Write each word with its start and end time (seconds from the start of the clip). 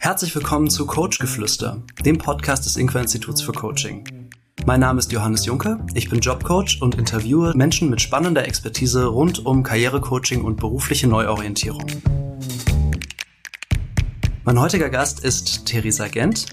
Herzlich 0.00 0.32
willkommen 0.36 0.70
zu 0.70 0.86
Coachgeflüster, 0.86 1.82
dem 2.04 2.18
Podcast 2.18 2.64
des 2.64 2.76
Inqua 2.76 3.00
Instituts 3.00 3.42
für 3.42 3.50
Coaching. 3.50 4.30
Mein 4.64 4.78
Name 4.78 5.00
ist 5.00 5.10
Johannes 5.10 5.44
Juncker, 5.44 5.84
ich 5.92 6.08
bin 6.08 6.20
Jobcoach 6.20 6.80
und 6.80 6.94
interviewe 6.94 7.52
Menschen 7.56 7.90
mit 7.90 8.00
spannender 8.00 8.46
Expertise 8.46 9.06
rund 9.06 9.44
um 9.44 9.64
Karrierecoaching 9.64 10.42
und 10.44 10.60
berufliche 10.60 11.08
Neuorientierung. 11.08 11.84
Mein 14.44 14.60
heutiger 14.60 14.88
Gast 14.88 15.20
ist 15.24 15.66
Theresa 15.66 16.06
Gent. 16.06 16.46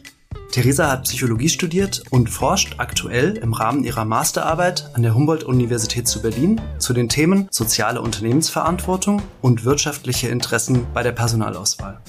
Theresa 0.52 0.90
hat 0.90 1.04
Psychologie 1.04 1.50
studiert 1.50 2.02
und 2.10 2.32
forscht 2.32 2.76
aktuell 2.80 3.38
im 3.38 3.54
Rahmen 3.54 3.84
ihrer 3.84 4.06
Masterarbeit 4.06 4.90
an 4.94 5.04
der 5.04 5.14
Humboldt-Universität 5.14 6.08
zu 6.08 6.22
Berlin 6.22 6.60
zu 6.80 6.94
den 6.94 7.10
Themen 7.10 7.48
soziale 7.52 8.02
Unternehmensverantwortung 8.02 9.22
und 9.42 9.66
wirtschaftliche 9.66 10.30
Interessen 10.30 10.88
bei 10.94 11.04
der 11.04 11.12
Personalauswahl. 11.12 12.02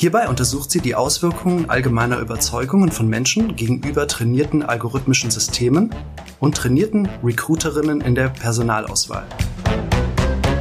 Hierbei 0.00 0.28
untersucht 0.28 0.70
sie 0.70 0.80
die 0.80 0.94
Auswirkungen 0.94 1.68
allgemeiner 1.68 2.20
Überzeugungen 2.20 2.92
von 2.92 3.08
Menschen 3.08 3.56
gegenüber 3.56 4.06
trainierten 4.06 4.62
algorithmischen 4.62 5.32
Systemen 5.32 5.92
und 6.38 6.56
trainierten 6.56 7.08
Recruiterinnen 7.24 8.00
in 8.02 8.14
der 8.14 8.28
Personalauswahl. 8.28 9.26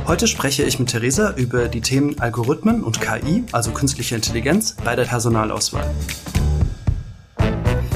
Heute 0.08 0.26
spreche 0.26 0.64
ich 0.64 0.80
mit 0.80 0.90
Theresa 0.90 1.36
über 1.36 1.68
die 1.68 1.82
Themen 1.82 2.20
Algorithmen 2.20 2.84
und 2.84 3.00
KI, 3.00 3.44
also 3.52 3.70
künstliche 3.70 4.16
Intelligenz, 4.16 4.76
bei 4.84 4.96
der 4.96 5.06
Personalauswahl. 5.06 5.88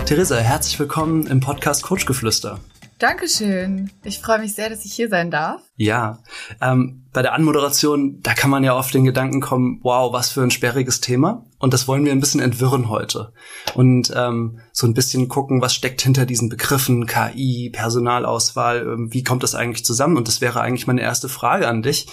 Theresa, 0.05 0.37
herzlich 0.37 0.77
willkommen 0.77 1.25
im 1.25 1.39
Podcast 1.39 1.81
Coachgeflüster. 1.81 2.59
Dankeschön. 3.01 3.89
Ich 4.03 4.19
freue 4.19 4.37
mich 4.37 4.53
sehr, 4.53 4.69
dass 4.69 4.85
ich 4.85 4.93
hier 4.93 5.09
sein 5.09 5.31
darf. 5.31 5.63
Ja, 5.75 6.19
ähm, 6.61 7.07
bei 7.11 7.23
der 7.23 7.33
Anmoderation, 7.33 8.21
da 8.21 8.35
kann 8.35 8.51
man 8.51 8.63
ja 8.63 8.73
auf 8.73 8.91
den 8.91 9.05
Gedanken 9.05 9.41
kommen, 9.41 9.79
wow, 9.81 10.13
was 10.13 10.29
für 10.29 10.43
ein 10.43 10.51
sperriges 10.51 11.01
Thema. 11.01 11.43
Und 11.57 11.73
das 11.73 11.87
wollen 11.87 12.05
wir 12.05 12.11
ein 12.11 12.19
bisschen 12.19 12.41
entwirren 12.41 12.89
heute. 12.89 13.33
Und 13.73 14.13
ähm, 14.15 14.59
so 14.71 14.85
ein 14.85 14.93
bisschen 14.93 15.29
gucken, 15.29 15.63
was 15.63 15.73
steckt 15.73 16.03
hinter 16.03 16.27
diesen 16.27 16.49
Begriffen 16.49 17.07
KI, 17.07 17.71
Personalauswahl, 17.73 18.83
ähm, 18.83 19.11
wie 19.11 19.23
kommt 19.23 19.41
das 19.41 19.55
eigentlich 19.55 19.83
zusammen? 19.83 20.15
Und 20.15 20.27
das 20.27 20.39
wäre 20.39 20.61
eigentlich 20.61 20.85
meine 20.85 21.01
erste 21.01 21.27
Frage 21.27 21.67
an 21.67 21.81
dich. 21.81 22.05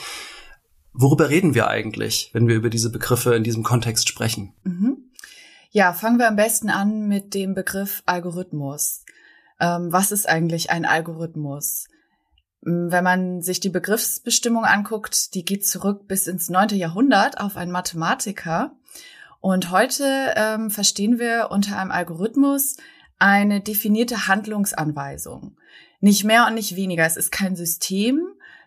Worüber 0.94 1.28
reden 1.28 1.54
wir 1.54 1.68
eigentlich, 1.68 2.30
wenn 2.32 2.48
wir 2.48 2.56
über 2.56 2.70
diese 2.70 2.90
Begriffe 2.90 3.34
in 3.34 3.44
diesem 3.44 3.62
Kontext 3.62 4.08
sprechen? 4.08 4.54
Mhm. 4.64 4.96
Ja, 5.70 5.92
fangen 5.92 6.18
wir 6.18 6.28
am 6.28 6.36
besten 6.36 6.70
an 6.70 7.08
mit 7.08 7.34
dem 7.34 7.52
Begriff 7.52 8.02
Algorithmus 8.06 9.02
ähm, 9.60 9.92
was 9.92 10.12
ist 10.12 10.28
eigentlich 10.28 10.70
ein 10.70 10.84
Algorithmus? 10.84 11.86
Wenn 12.60 13.04
man 13.04 13.42
sich 13.42 13.60
die 13.60 13.68
Begriffsbestimmung 13.68 14.64
anguckt, 14.64 15.34
die 15.34 15.44
geht 15.44 15.66
zurück 15.66 16.08
bis 16.08 16.26
ins 16.26 16.48
neunte 16.48 16.76
Jahrhundert 16.76 17.40
auf 17.40 17.56
einen 17.56 17.70
Mathematiker. 17.70 18.72
Und 19.40 19.70
heute 19.70 20.34
ähm, 20.36 20.70
verstehen 20.70 21.18
wir 21.18 21.48
unter 21.50 21.78
einem 21.78 21.92
Algorithmus 21.92 22.76
eine 23.18 23.60
definierte 23.60 24.26
Handlungsanweisung. 24.26 25.56
Nicht 26.00 26.24
mehr 26.24 26.46
und 26.46 26.54
nicht 26.54 26.76
weniger. 26.76 27.06
Es 27.06 27.16
ist 27.16 27.32
kein 27.32 27.56
System. 27.56 28.20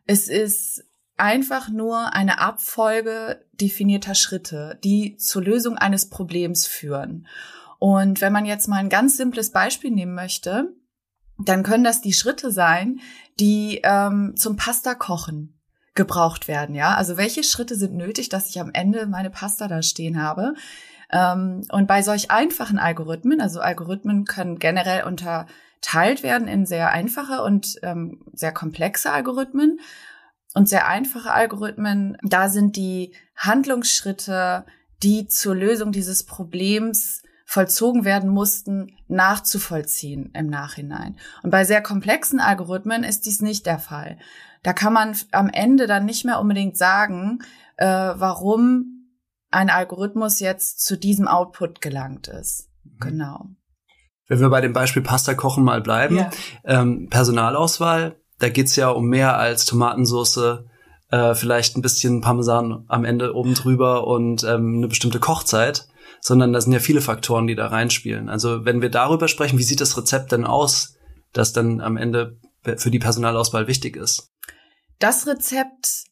Es 0.05 0.27
ist 0.27 0.85
einfach 1.17 1.69
nur 1.69 2.13
eine 2.13 2.39
Abfolge 2.39 3.45
definierter 3.53 4.15
Schritte, 4.15 4.79
die 4.83 5.17
zur 5.17 5.43
Lösung 5.43 5.77
eines 5.77 6.09
Problems 6.09 6.65
führen. 6.65 7.27
Und 7.77 8.21
wenn 8.21 8.33
man 8.33 8.45
jetzt 8.45 8.67
mal 8.67 8.77
ein 8.77 8.89
ganz 8.89 9.17
simples 9.17 9.51
Beispiel 9.51 9.91
nehmen 9.91 10.15
möchte, 10.15 10.73
dann 11.47 11.63
können 11.63 11.83
das 11.83 12.01
die 12.01 12.13
Schritte 12.13 12.51
sein, 12.51 12.99
die 13.39 13.81
ähm, 13.83 14.33
zum 14.35 14.55
Pasta 14.55 14.95
kochen 14.95 15.57
gebraucht 15.93 16.47
werden. 16.47 16.75
Ja, 16.75 16.95
also 16.95 17.17
welche 17.17 17.43
Schritte 17.43 17.75
sind 17.75 17.93
nötig, 17.93 18.29
dass 18.29 18.49
ich 18.49 18.59
am 18.59 18.71
Ende 18.73 19.07
meine 19.07 19.29
Pasta 19.29 19.67
da 19.67 19.81
stehen 19.81 20.21
habe? 20.21 20.53
Ähm, 21.11 21.63
und 21.71 21.87
bei 21.87 22.01
solch 22.01 22.31
einfachen 22.31 22.79
Algorithmen, 22.79 23.41
also 23.41 23.59
Algorithmen 23.59 24.25
können 24.25 24.57
generell 24.59 25.03
unterteilt 25.03 26.23
werden 26.23 26.47
in 26.47 26.65
sehr 26.65 26.91
einfache 26.91 27.43
und 27.43 27.77
ähm, 27.83 28.23
sehr 28.33 28.53
komplexe 28.53 29.11
Algorithmen. 29.11 29.79
Und 30.53 30.67
sehr 30.67 30.87
einfache 30.87 31.31
Algorithmen, 31.31 32.17
da 32.23 32.49
sind 32.49 32.75
die 32.75 33.13
Handlungsschritte, 33.37 34.65
die 35.01 35.27
zur 35.27 35.55
Lösung 35.55 35.93
dieses 35.93 36.25
Problems 36.25 37.23
vollzogen 37.51 38.05
werden 38.05 38.29
mussten, 38.29 38.95
nachzuvollziehen 39.09 40.31
im 40.33 40.47
Nachhinein. 40.47 41.17
Und 41.43 41.49
bei 41.51 41.65
sehr 41.65 41.81
komplexen 41.81 42.39
Algorithmen 42.39 43.03
ist 43.03 43.25
dies 43.25 43.41
nicht 43.41 43.65
der 43.65 43.77
Fall. 43.77 44.17
Da 44.63 44.71
kann 44.71 44.93
man 44.93 45.17
am 45.33 45.49
Ende 45.49 45.85
dann 45.85 46.05
nicht 46.05 46.23
mehr 46.23 46.39
unbedingt 46.39 46.77
sagen, 46.77 47.39
äh, 47.75 47.85
warum 47.85 49.09
ein 49.49 49.69
Algorithmus 49.69 50.39
jetzt 50.39 50.85
zu 50.85 50.97
diesem 50.97 51.27
Output 51.27 51.81
gelangt 51.81 52.29
ist. 52.29 52.69
Mhm. 52.85 52.99
Genau. 53.01 53.45
Wenn 54.29 54.39
wir 54.39 54.49
bei 54.49 54.61
dem 54.61 54.71
Beispiel 54.71 55.01
Pasta 55.01 55.33
kochen 55.33 55.65
mal 55.65 55.81
bleiben, 55.81 56.15
ja. 56.15 56.29
ähm, 56.63 57.09
Personalauswahl, 57.09 58.15
da 58.39 58.47
geht's 58.47 58.77
ja 58.77 58.87
um 58.91 59.07
mehr 59.07 59.37
als 59.37 59.65
Tomatensauce, 59.65 60.63
äh, 61.09 61.35
vielleicht 61.35 61.75
ein 61.75 61.81
bisschen 61.81 62.21
Parmesan 62.21 62.85
am 62.87 63.03
Ende 63.03 63.35
oben 63.35 63.55
drüber 63.55 64.07
und 64.07 64.45
ähm, 64.45 64.75
eine 64.77 64.87
bestimmte 64.87 65.19
Kochzeit 65.19 65.90
sondern 66.21 66.53
da 66.53 66.61
sind 66.61 66.71
ja 66.71 66.79
viele 66.79 67.01
Faktoren, 67.01 67.47
die 67.47 67.55
da 67.55 67.67
reinspielen. 67.67 68.29
Also 68.29 68.63
wenn 68.63 68.81
wir 68.81 68.89
darüber 68.89 69.27
sprechen, 69.27 69.59
wie 69.59 69.63
sieht 69.63 69.81
das 69.81 69.97
Rezept 69.97 70.31
denn 70.31 70.45
aus, 70.45 70.95
das 71.33 71.51
dann 71.51 71.81
am 71.81 71.97
Ende 71.97 72.37
für 72.77 72.91
die 72.91 72.99
Personalauswahl 72.99 73.67
wichtig 73.67 73.97
ist? 73.97 74.29
Das 74.99 75.25
Rezept 75.25 76.05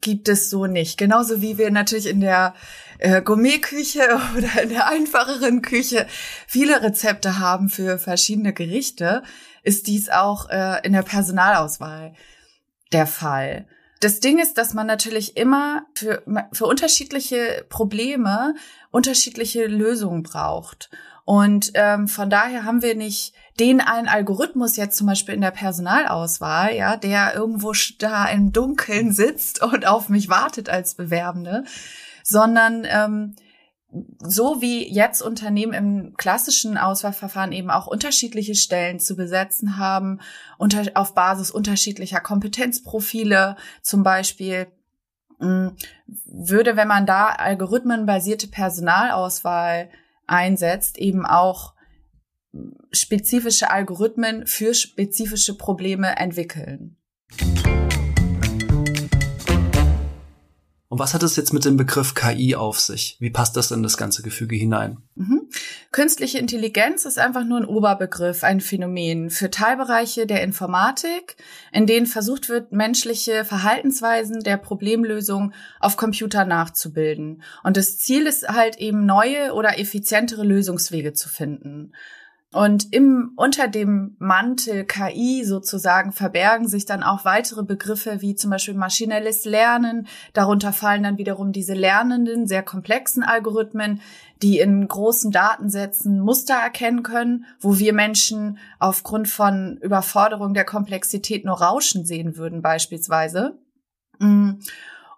gibt 0.00 0.28
es 0.28 0.48
so 0.50 0.66
nicht. 0.66 0.98
Genauso 0.98 1.42
wie 1.42 1.58
wir 1.58 1.70
natürlich 1.70 2.06
in 2.06 2.20
der 2.20 2.54
äh, 2.98 3.22
Gourmetküche 3.22 4.00
oder 4.36 4.62
in 4.62 4.70
der 4.70 4.88
einfacheren 4.88 5.62
Küche 5.62 6.06
viele 6.46 6.82
Rezepte 6.82 7.38
haben 7.38 7.68
für 7.68 7.98
verschiedene 7.98 8.52
Gerichte, 8.52 9.22
ist 9.62 9.86
dies 9.86 10.08
auch 10.08 10.48
äh, 10.48 10.80
in 10.84 10.92
der 10.92 11.02
Personalauswahl 11.02 12.14
der 12.92 13.06
Fall. 13.06 13.66
Das 14.00 14.20
Ding 14.20 14.38
ist, 14.38 14.56
dass 14.56 14.72
man 14.72 14.86
natürlich 14.86 15.36
immer 15.36 15.82
für, 15.94 16.22
für 16.52 16.66
unterschiedliche 16.66 17.66
Probleme 17.68 18.54
unterschiedliche 18.90 19.66
Lösungen 19.66 20.22
braucht. 20.22 20.90
Und 21.26 21.72
ähm, 21.74 22.08
von 22.08 22.30
daher 22.30 22.64
haben 22.64 22.82
wir 22.82 22.96
nicht 22.96 23.34
den 23.60 23.80
einen 23.80 24.08
Algorithmus 24.08 24.76
jetzt 24.76 24.96
zum 24.96 25.06
Beispiel 25.06 25.34
in 25.34 25.42
der 25.42 25.50
Personalauswahl, 25.50 26.74
ja, 26.74 26.96
der 26.96 27.34
irgendwo 27.34 27.72
da 27.98 28.26
im 28.26 28.52
Dunkeln 28.52 29.12
sitzt 29.12 29.62
und 29.62 29.86
auf 29.86 30.08
mich 30.08 30.28
wartet 30.28 30.70
als 30.70 30.94
Bewerbende, 30.94 31.64
sondern 32.24 32.84
ähm, 32.88 33.36
so 34.20 34.62
wie 34.62 34.88
jetzt 34.88 35.20
Unternehmen 35.20 35.72
im 35.72 36.16
klassischen 36.16 36.78
Auswahlverfahren 36.78 37.52
eben 37.52 37.70
auch 37.70 37.86
unterschiedliche 37.86 38.54
Stellen 38.54 39.00
zu 39.00 39.16
besetzen 39.16 39.78
haben, 39.78 40.20
unter, 40.58 40.84
auf 40.94 41.14
Basis 41.14 41.50
unterschiedlicher 41.50 42.20
Kompetenzprofile 42.20 43.56
zum 43.82 44.02
Beispiel, 44.02 44.68
mm, 45.38 45.68
würde, 46.24 46.76
wenn 46.76 46.88
man 46.88 47.06
da 47.06 47.30
algorithmenbasierte 47.30 48.46
Personalauswahl 48.46 49.90
einsetzt, 50.26 50.96
eben 50.98 51.26
auch 51.26 51.74
spezifische 52.92 53.70
Algorithmen 53.70 54.46
für 54.46 54.74
spezifische 54.74 55.56
Probleme 55.56 56.16
entwickeln. 56.16 56.96
Und 60.90 60.98
was 60.98 61.14
hat 61.14 61.22
es 61.22 61.36
jetzt 61.36 61.52
mit 61.52 61.64
dem 61.64 61.76
Begriff 61.76 62.16
KI 62.16 62.56
auf 62.56 62.80
sich? 62.80 63.16
Wie 63.20 63.30
passt 63.30 63.56
das 63.56 63.70
in 63.70 63.84
das 63.84 63.96
ganze 63.96 64.22
Gefüge 64.22 64.56
hinein? 64.56 64.98
Mhm. 65.14 65.48
Künstliche 65.92 66.38
Intelligenz 66.38 67.04
ist 67.04 67.16
einfach 67.16 67.44
nur 67.44 67.58
ein 67.58 67.64
Oberbegriff, 67.64 68.42
ein 68.42 68.60
Phänomen 68.60 69.30
für 69.30 69.52
Teilbereiche 69.52 70.26
der 70.26 70.42
Informatik, 70.42 71.36
in 71.70 71.86
denen 71.86 72.06
versucht 72.06 72.48
wird, 72.48 72.72
menschliche 72.72 73.44
Verhaltensweisen 73.44 74.40
der 74.42 74.56
Problemlösung 74.56 75.52
auf 75.78 75.96
Computer 75.96 76.44
nachzubilden. 76.44 77.44
Und 77.62 77.76
das 77.76 77.98
Ziel 77.98 78.26
ist 78.26 78.48
halt 78.48 78.78
eben 78.78 79.06
neue 79.06 79.54
oder 79.54 79.78
effizientere 79.78 80.42
Lösungswege 80.42 81.12
zu 81.12 81.28
finden. 81.28 81.92
Und 82.52 82.92
im, 82.92 83.32
unter 83.36 83.68
dem 83.68 84.16
Mantel 84.18 84.84
KI 84.84 85.44
sozusagen 85.44 86.10
verbergen 86.10 86.66
sich 86.66 86.84
dann 86.84 87.04
auch 87.04 87.24
weitere 87.24 87.62
Begriffe 87.62 88.22
wie 88.22 88.34
zum 88.34 88.50
Beispiel 88.50 88.74
maschinelles 88.74 89.44
Lernen. 89.44 90.08
Darunter 90.32 90.72
fallen 90.72 91.04
dann 91.04 91.16
wiederum 91.16 91.52
diese 91.52 91.74
lernenden, 91.74 92.48
sehr 92.48 92.64
komplexen 92.64 93.22
Algorithmen, 93.22 94.00
die 94.42 94.58
in 94.58 94.88
großen 94.88 95.30
Datensätzen 95.30 96.18
Muster 96.18 96.54
erkennen 96.54 97.04
können, 97.04 97.44
wo 97.60 97.78
wir 97.78 97.92
Menschen 97.92 98.58
aufgrund 98.80 99.28
von 99.28 99.76
Überforderung 99.80 100.52
der 100.52 100.64
Komplexität 100.64 101.44
nur 101.44 101.60
Rauschen 101.60 102.04
sehen 102.04 102.36
würden 102.36 102.62
beispielsweise. 102.62 103.58
Mm. 104.18 104.54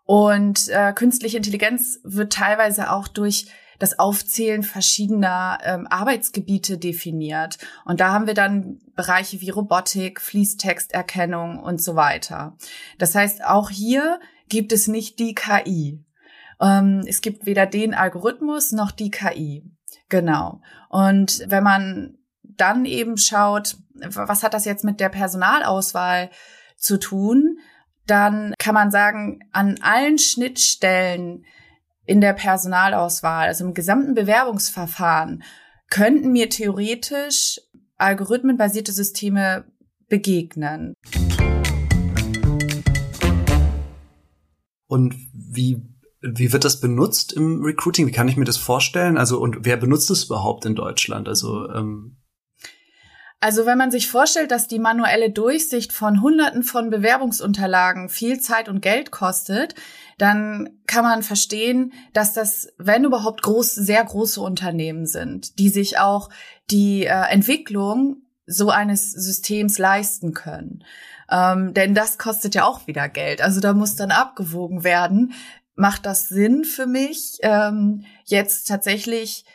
Und 0.05 0.69
äh, 0.69 0.93
künstliche 0.93 1.39
Intelligenz 1.39 2.01
wird 2.03 2.35
teilweise 2.35 2.91
auch 2.91 3.09
durch 3.09 3.47
das 3.83 3.99
Aufzählen 3.99 4.63
verschiedener 4.63 5.59
ähm, 5.65 5.89
Arbeitsgebiete 5.91 6.79
definiert. 6.79 7.59
Und 7.85 7.99
da 7.99 8.13
haben 8.13 8.29
wir 8.29 8.35
dann 8.35 8.79
Bereiche 8.95 9.41
wie 9.41 9.51
Robotik, 9.51 10.21
Fließtexterkennung 10.21 11.59
und 11.59 11.83
so 11.83 11.97
weiter. 11.97 12.57
Das 12.99 13.17
heißt, 13.17 13.45
auch 13.45 13.71
hier 13.71 14.21
gibt 14.49 14.73
es 14.73 14.87
nicht 14.87 15.19
die 15.19 15.35
KI. 15.35 16.01
Ähm, 16.61 17.03
es 17.09 17.23
gibt 17.23 17.45
weder 17.45 17.67
den 17.67 17.93
Algorithmus 17.93 18.71
noch 18.71 18.93
die 18.93 19.11
KI. 19.11 19.65
Genau. 20.09 20.61
Und 20.89 21.43
wenn 21.49 21.65
man 21.65 22.19
dann 22.43 22.85
eben 22.85 23.17
schaut, 23.17 23.79
was 23.95 24.45
hat 24.45 24.55
das 24.55 24.65
jetzt 24.65 24.85
mit 24.85 25.01
der 25.01 25.09
Personalauswahl 25.09 26.31
zu 26.77 27.01
tun, 27.01 27.59
dann 28.07 28.55
kann 28.61 28.75
man 28.75 28.93
sagen, 28.93 29.41
an 29.51 29.81
allen 29.83 30.19
Schnittstellen 30.19 31.45
in 32.05 32.21
der 32.21 32.33
Personalauswahl, 32.33 33.49
also 33.49 33.65
im 33.65 33.75
gesamten 33.75 34.15
Bewerbungsverfahren, 34.15 35.43
könnten 35.91 36.33
mir 36.33 36.49
theoretisch 36.49 37.61
algorithmenbasierte 37.97 38.93
Systeme 38.93 39.65
begegnen. 40.09 40.95
Und 44.89 45.15
wie, 45.33 45.83
wie 46.21 46.53
wird 46.53 46.65
das 46.65 46.81
benutzt 46.81 47.33
im 47.33 47.63
Recruiting? 47.63 48.07
Wie 48.07 48.13
kann 48.13 48.29
ich 48.29 48.37
mir 48.37 48.45
das 48.45 48.57
vorstellen? 48.57 49.17
Also, 49.17 49.41
und 49.41 49.65
wer 49.65 49.77
benutzt 49.77 50.11
es 50.11 50.25
überhaupt 50.25 50.67
in 50.67 50.75
Deutschland? 50.75 51.29
Also, 51.29 51.71
ähm 51.71 52.17
also 53.41 53.67
wenn 53.67 53.77
man 53.77 53.91
sich 53.91 54.07
vorstellt, 54.07 54.53
dass 54.53 54.69
die 54.69 54.79
manuelle 54.79 55.31
Durchsicht 55.31 55.93
von 55.93 56.23
Hunderten 56.23 56.63
von 56.63 56.91
Bewerbungsunterlagen 56.91 58.09
viel 58.09 58.39
Zeit 58.39 58.69
und 58.69 58.83
Geld 58.83 59.11
kostet, 59.11 59.75
dann 60.19 60.71
kann 60.87 61.05
man 61.05 61.23
verstehen, 61.23 61.93
dass 62.13 62.33
das, 62.33 62.69
wenn 62.79 63.05
überhaupt 63.05 63.43
groß, 63.43 63.75
sehr 63.75 64.05
große 64.05 64.41
Unternehmen 64.41 65.07
sind, 65.07 65.59
die 65.59 65.69
sich 65.69 65.99
auch 65.99 66.31
die 66.71 67.05
äh, 67.05 67.31
Entwicklung 67.31 68.23
so 68.47 68.71
eines 68.71 69.11
Systems 69.13 69.79
leisten 69.79 70.35
können. 70.35 70.85
Ähm, 71.31 71.75
denn 71.75 71.95
das 71.95 72.19
kostet 72.19 72.55
ja 72.55 72.65
auch 72.65 72.87
wieder 72.87 73.09
Geld. 73.09 73.41
Also 73.41 73.61
da 73.61 73.73
muss 73.73 73.97
dann 73.97 74.11
abgewogen 74.11 74.85
werden. 74.85 75.33
Macht 75.75 76.05
das 76.05 76.29
Sinn 76.29 76.65
für 76.65 76.87
mich, 76.87 77.39
ähm, 77.43 78.05
jetzt 78.25 78.69
tatsächlich 78.69 79.47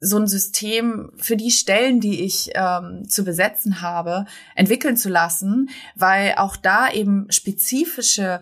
so 0.00 0.16
ein 0.16 0.26
System 0.26 1.12
für 1.16 1.36
die 1.36 1.50
Stellen, 1.50 2.00
die 2.00 2.24
ich 2.24 2.50
ähm, 2.54 3.06
zu 3.08 3.24
besetzen 3.24 3.82
habe, 3.82 4.24
entwickeln 4.54 4.96
zu 4.96 5.10
lassen, 5.10 5.68
weil 5.94 6.34
auch 6.36 6.56
da 6.56 6.90
eben 6.90 7.30
spezifische 7.30 8.40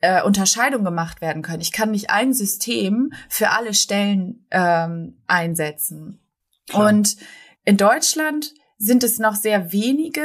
äh, 0.00 0.22
Unterscheidungen 0.22 0.84
gemacht 0.84 1.20
werden 1.20 1.42
können. 1.42 1.60
Ich 1.60 1.72
kann 1.72 1.90
nicht 1.90 2.10
ein 2.10 2.32
System 2.32 3.12
für 3.28 3.50
alle 3.50 3.74
Stellen 3.74 4.46
ähm, 4.50 5.18
einsetzen. 5.26 6.20
Klar. 6.68 6.88
Und 6.88 7.16
in 7.64 7.76
Deutschland 7.76 8.54
sind 8.78 9.02
es 9.02 9.18
noch 9.18 9.34
sehr 9.34 9.72
wenige, 9.72 10.22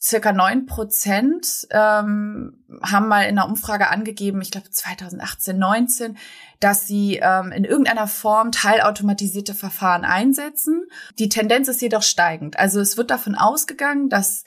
circa 0.00 0.32
neun 0.32 0.66
Prozent 0.66 1.66
ähm, 1.70 2.64
haben 2.82 3.08
mal 3.08 3.22
in 3.22 3.36
einer 3.38 3.48
Umfrage 3.48 3.88
angegeben, 3.88 4.40
ich 4.40 4.52
glaube 4.52 4.70
2018, 4.70 5.58
19, 5.58 6.16
dass 6.60 6.86
sie 6.86 7.16
ähm, 7.20 7.50
in 7.50 7.64
irgendeiner 7.64 8.06
Form 8.06 8.52
teilautomatisierte 8.52 9.54
Verfahren 9.54 10.04
einsetzen. 10.04 10.84
Die 11.18 11.28
Tendenz 11.28 11.66
ist 11.66 11.82
jedoch 11.82 12.02
steigend. 12.02 12.58
Also 12.58 12.80
es 12.80 12.96
wird 12.96 13.10
davon 13.10 13.34
ausgegangen, 13.34 14.08
dass 14.08 14.44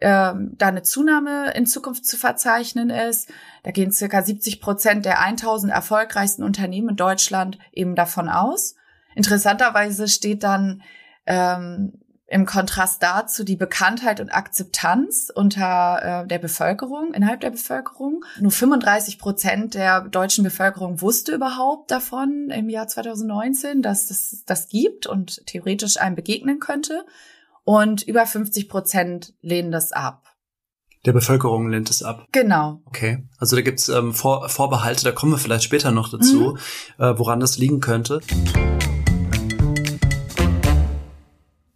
ähm, 0.00 0.54
da 0.58 0.68
eine 0.68 0.82
Zunahme 0.82 1.52
in 1.54 1.66
Zukunft 1.66 2.06
zu 2.06 2.16
verzeichnen 2.16 2.90
ist. 2.90 3.30
Da 3.62 3.70
gehen 3.70 3.92
circa 3.92 4.22
70 4.22 4.60
Prozent 4.60 5.04
der 5.04 5.20
1000 5.20 5.72
erfolgreichsten 5.72 6.42
Unternehmen 6.42 6.90
in 6.90 6.96
Deutschland 6.96 7.58
eben 7.72 7.94
davon 7.94 8.28
aus. 8.28 8.74
Interessanterweise 9.14 10.08
steht 10.08 10.42
dann 10.42 10.82
ähm, 11.26 12.02
im 12.32 12.46
Kontrast 12.46 13.02
dazu 13.02 13.44
die 13.44 13.56
Bekanntheit 13.56 14.18
und 14.18 14.30
Akzeptanz 14.30 15.30
unter 15.34 16.22
äh, 16.24 16.26
der 16.26 16.38
Bevölkerung, 16.38 17.12
innerhalb 17.12 17.40
der 17.40 17.50
Bevölkerung. 17.50 18.24
Nur 18.40 18.50
35 18.50 19.18
Prozent 19.18 19.74
der 19.74 20.00
deutschen 20.00 20.42
Bevölkerung 20.42 21.02
wusste 21.02 21.34
überhaupt 21.34 21.90
davon 21.90 22.48
im 22.48 22.70
Jahr 22.70 22.88
2019, 22.88 23.82
dass 23.82 24.06
das 24.06 24.44
das 24.46 24.68
gibt 24.68 25.06
und 25.06 25.46
theoretisch 25.46 26.00
einem 26.00 26.16
begegnen 26.16 26.58
könnte. 26.58 27.04
Und 27.64 28.02
über 28.02 28.26
50 28.26 28.68
Prozent 28.68 29.34
lehnen 29.40 29.70
das 29.70 29.92
ab. 29.92 30.28
Der 31.04 31.12
Bevölkerung 31.12 31.68
lehnt 31.68 31.90
es 31.90 32.02
ab. 32.02 32.26
Genau. 32.32 32.80
Okay. 32.86 33.24
Also 33.38 33.56
da 33.56 33.62
gibt's 33.62 33.88
ähm, 33.88 34.12
Vor 34.12 34.48
Vorbehalte, 34.48 35.04
da 35.04 35.12
kommen 35.12 35.32
wir 35.32 35.38
vielleicht 35.38 35.64
später 35.64 35.90
noch 35.90 36.08
dazu, 36.10 36.56
mhm. 36.98 37.04
äh, 37.04 37.18
woran 37.18 37.40
das 37.40 37.58
liegen 37.58 37.80
könnte. 37.80 38.20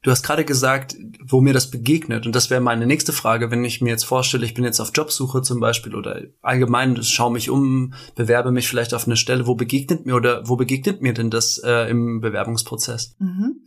Du 0.02 0.12
hast 0.12 0.22
gerade 0.22 0.44
gesagt, 0.44 0.96
wo 1.24 1.40
mir 1.40 1.52
das 1.52 1.70
begegnet. 1.70 2.26
Und 2.26 2.36
das 2.36 2.50
wäre 2.50 2.60
meine 2.60 2.86
nächste 2.86 3.12
Frage, 3.12 3.50
wenn 3.50 3.64
ich 3.64 3.80
mir 3.80 3.90
jetzt 3.90 4.04
vorstelle, 4.04 4.44
ich 4.44 4.54
bin 4.54 4.64
jetzt 4.64 4.78
auf 4.78 4.92
Jobsuche 4.94 5.42
zum 5.42 5.58
Beispiel 5.58 5.96
oder 5.96 6.22
allgemein 6.42 7.02
schaue 7.02 7.32
mich 7.32 7.50
um, 7.50 7.94
bewerbe 8.14 8.52
mich 8.52 8.68
vielleicht 8.68 8.94
auf 8.94 9.06
eine 9.06 9.16
Stelle. 9.16 9.48
Wo 9.48 9.56
begegnet 9.56 10.06
mir 10.06 10.14
oder 10.14 10.48
wo 10.48 10.54
begegnet 10.54 11.02
mir 11.02 11.12
denn 11.12 11.30
das 11.30 11.58
äh, 11.58 11.90
im 11.90 12.20
Bewerbungsprozess? 12.20 13.16
Mhm. 13.18 13.62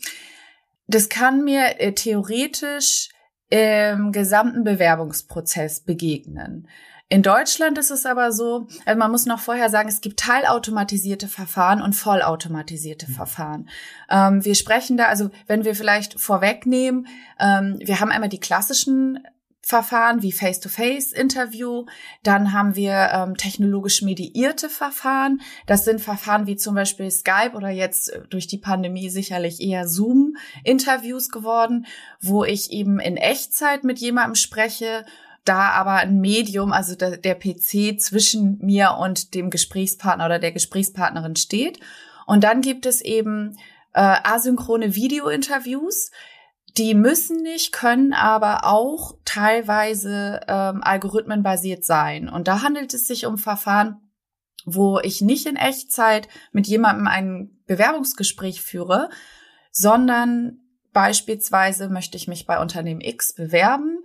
Das 0.90 1.08
kann 1.08 1.44
mir 1.44 1.80
äh, 1.80 1.94
theoretisch 1.94 3.10
im 3.52 4.12
gesamten 4.12 4.64
Bewerbungsprozess 4.64 5.82
begegnen. 5.82 6.68
In 7.12 7.24
Deutschland 7.24 7.78
ist 7.80 7.90
es 7.90 8.06
aber 8.06 8.32
so, 8.32 8.68
also 8.86 9.00
man 9.00 9.10
muss 9.10 9.26
noch 9.26 9.40
vorher 9.40 9.70
sagen, 9.70 9.90
es 9.90 10.02
gibt 10.02 10.20
teilautomatisierte 10.20 11.28
Verfahren 11.28 11.82
und 11.82 11.94
vollautomatisierte 11.94 13.10
mhm. 13.10 13.16
Verfahren. 13.16 13.70
Ähm, 14.10 14.46
wir 14.46 14.54
sprechen 14.54 14.98
da, 14.98 15.06
also 15.06 15.30
wenn 15.48 15.64
wir 15.64 15.74
vielleicht 15.74 16.20
vorwegnehmen, 16.20 17.08
ähm, 17.40 17.80
wir 17.80 18.00
haben 18.00 18.12
einmal 18.12 18.30
die 18.30 18.40
klassischen 18.40 19.20
Verfahren 19.62 20.22
wie 20.22 20.32
Face-to-Face-Interview. 20.32 21.86
Dann 22.24 22.54
haben 22.54 22.76
wir 22.76 23.10
ähm, 23.14 23.36
technologisch 23.36 24.02
mediierte 24.02 24.70
Verfahren. 24.70 25.42
Das 25.68 25.86
sind 25.86 26.02
Verfahren 26.02 26.48
wie 26.48 26.56
zum 26.56 26.76
Beispiel 26.76 27.12
Skype 27.12 27.52
oder 27.54 27.70
jetzt 27.70 28.10
äh, 28.14 28.22
durch 28.30 28.48
die 28.48 28.58
Pandemie 28.58 29.10
sicherlich 29.10 29.62
eher 29.62 29.88
Zoom-Interviews 29.88 31.30
geworden, 31.30 31.86
wo 32.22 32.44
ich 32.44 32.72
eben 32.72 33.00
in 33.00 33.18
Echtzeit 33.18 33.84
mit 33.84 34.00
jemandem 34.00 34.36
spreche 34.36 35.06
da 35.46 35.70
aber 35.72 35.94
ein 35.94 36.20
Medium, 36.20 36.72
also 36.72 36.96
der, 36.96 37.18
der 37.18 37.34
PC 37.34 38.00
zwischen 38.00 38.60
mir 38.62 38.98
und 39.00 39.34
dem 39.34 39.50
Gesprächspartner 39.50 40.26
oder 40.26 40.38
der 40.38 40.52
Gesprächspartnerin 40.52 41.36
steht. 41.36 41.80
Und 42.28 42.44
dann 42.44 42.62
gibt 42.62 42.86
es 42.86 43.02
eben 43.02 43.58
äh, 43.94 44.18
asynchrone 44.24 44.96
Video-Interviews. 44.96 46.12
Die 46.80 46.96
müssen 46.96 47.44
nicht, 47.44 47.72
können 47.72 48.14
aber 48.14 48.66
auch 48.66 49.16
teilweise 49.26 50.40
ähm, 50.48 50.82
algorithmenbasiert 50.82 51.86
sein. 51.86 52.30
Und 52.30 52.48
da 52.48 52.64
handelt 52.64 52.94
es 52.94 53.06
sich 53.06 53.26
um 53.26 53.38
Verfahren, 53.38 53.98
wo 54.66 55.00
ich 55.00 55.22
nicht 55.22 55.46
in 55.46 55.56
Echtzeit 55.56 56.28
mit 56.52 56.68
jemandem 56.68 57.08
ein 57.08 57.52
Bewerbungsgespräch 57.68 58.62
führe, 58.62 59.10
sondern 59.72 60.60
beispielsweise 60.92 61.90
möchte 61.90 62.18
ich 62.18 62.28
mich 62.28 62.48
bei 62.48 62.60
Unternehmen 62.60 63.02
X 63.02 63.34
bewerben 63.34 64.00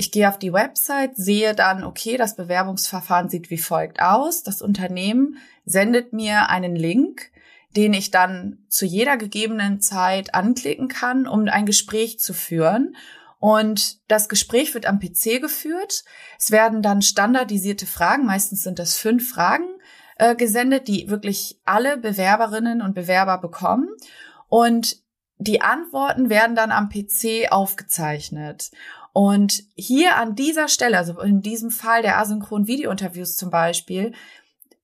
ich 0.00 0.10
gehe 0.10 0.30
auf 0.30 0.38
die 0.38 0.54
Website, 0.54 1.14
sehe 1.14 1.54
dann, 1.54 1.84
okay, 1.84 2.16
das 2.16 2.34
Bewerbungsverfahren 2.34 3.28
sieht 3.28 3.50
wie 3.50 3.58
folgt 3.58 4.00
aus. 4.00 4.42
Das 4.42 4.62
Unternehmen 4.62 5.36
sendet 5.66 6.14
mir 6.14 6.48
einen 6.48 6.74
Link, 6.74 7.30
den 7.76 7.92
ich 7.94 8.10
dann 8.10 8.58
zu 8.68 8.84
jeder 8.84 9.16
gegebenen 9.16 9.80
Zeit 9.80 10.34
anklicken 10.34 10.88
kann, 10.88 11.26
um 11.26 11.48
ein 11.48 11.66
Gespräch 11.66 12.18
zu 12.18 12.32
führen. 12.32 12.96
Und 13.38 13.98
das 14.08 14.28
Gespräch 14.28 14.74
wird 14.74 14.86
am 14.86 14.98
PC 14.98 15.40
geführt. 15.40 16.04
Es 16.38 16.50
werden 16.50 16.82
dann 16.82 17.00
standardisierte 17.00 17.86
Fragen, 17.86 18.26
meistens 18.26 18.62
sind 18.62 18.78
das 18.78 18.98
fünf 18.98 19.30
Fragen, 19.30 19.66
äh, 20.16 20.34
gesendet, 20.34 20.88
die 20.88 21.08
wirklich 21.08 21.58
alle 21.64 21.96
Bewerberinnen 21.96 22.82
und 22.82 22.94
Bewerber 22.94 23.38
bekommen. 23.38 23.88
Und 24.48 24.96
die 25.38 25.62
Antworten 25.62 26.28
werden 26.28 26.54
dann 26.54 26.70
am 26.70 26.90
PC 26.90 27.50
aufgezeichnet. 27.50 28.70
Und 29.12 29.62
hier 29.74 30.16
an 30.16 30.34
dieser 30.34 30.68
Stelle, 30.68 30.98
also 30.98 31.18
in 31.20 31.40
diesem 31.40 31.70
Fall 31.70 32.02
der 32.02 32.18
asynchronen 32.18 32.66
Videointerviews 32.66 33.36
zum 33.36 33.50
Beispiel, 33.50 34.12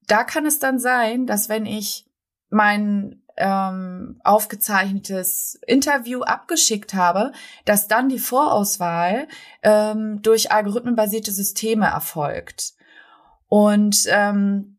da 0.06 0.24
kann 0.24 0.46
es 0.46 0.58
dann 0.58 0.78
sein, 0.78 1.26
dass 1.26 1.48
wenn 1.48 1.66
ich 1.66 2.05
mein 2.50 3.22
ähm, 3.36 4.20
aufgezeichnetes 4.24 5.58
Interview 5.66 6.22
abgeschickt 6.22 6.94
habe, 6.94 7.32
dass 7.64 7.88
dann 7.88 8.08
die 8.08 8.18
Vorauswahl 8.18 9.28
ähm, 9.62 10.22
durch 10.22 10.50
algorithmenbasierte 10.50 11.32
Systeme 11.32 11.86
erfolgt. 11.86 12.72
Und 13.48 14.04
ähm, 14.08 14.75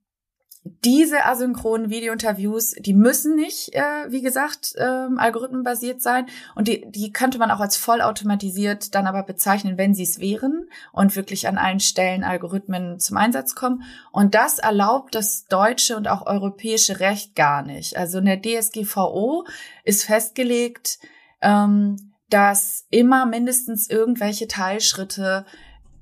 diese 0.84 1.26
asynchronen 1.26 1.90
Videointerviews, 1.90 2.72
die 2.80 2.94
müssen 2.94 3.36
nicht, 3.36 3.74
äh, 3.74 4.10
wie 4.10 4.22
gesagt, 4.22 4.74
ähm, 4.78 5.18
algorithmenbasiert 5.18 6.02
sein. 6.02 6.28
Und 6.56 6.68
die, 6.68 6.86
die 6.90 7.12
könnte 7.12 7.38
man 7.38 7.52
auch 7.52 7.60
als 7.60 7.78
vollautomatisiert 7.78 8.96
dann 8.96 9.08
aber 9.08 9.24
bezeichnen, 9.24 9.78
wenn 9.78 9.94
sie 9.94 10.04
es 10.04 10.20
wären 10.20 10.70
und 10.92 11.16
wirklich 11.16 11.48
an 11.48 11.58
allen 11.58 11.80
Stellen 11.80 12.24
Algorithmen 12.24 13.00
zum 13.00 13.18
Einsatz 13.18 13.56
kommen. 13.56 13.84
Und 14.12 14.36
das 14.36 14.60
erlaubt 14.60 15.16
das 15.16 15.46
deutsche 15.46 15.98
und 15.98 16.08
auch 16.08 16.26
europäische 16.26 17.00
Recht 17.00 17.36
gar 17.36 17.64
nicht. 17.64 17.98
Also 17.98 18.20
in 18.20 18.26
der 18.26 18.42
DSGVO 18.42 19.46
ist 19.84 20.04
festgelegt, 20.04 21.00
ähm, 21.42 22.14
dass 22.30 22.86
immer 22.90 23.26
mindestens 23.26 23.90
irgendwelche 23.90 24.48
Teilschritte 24.48 25.46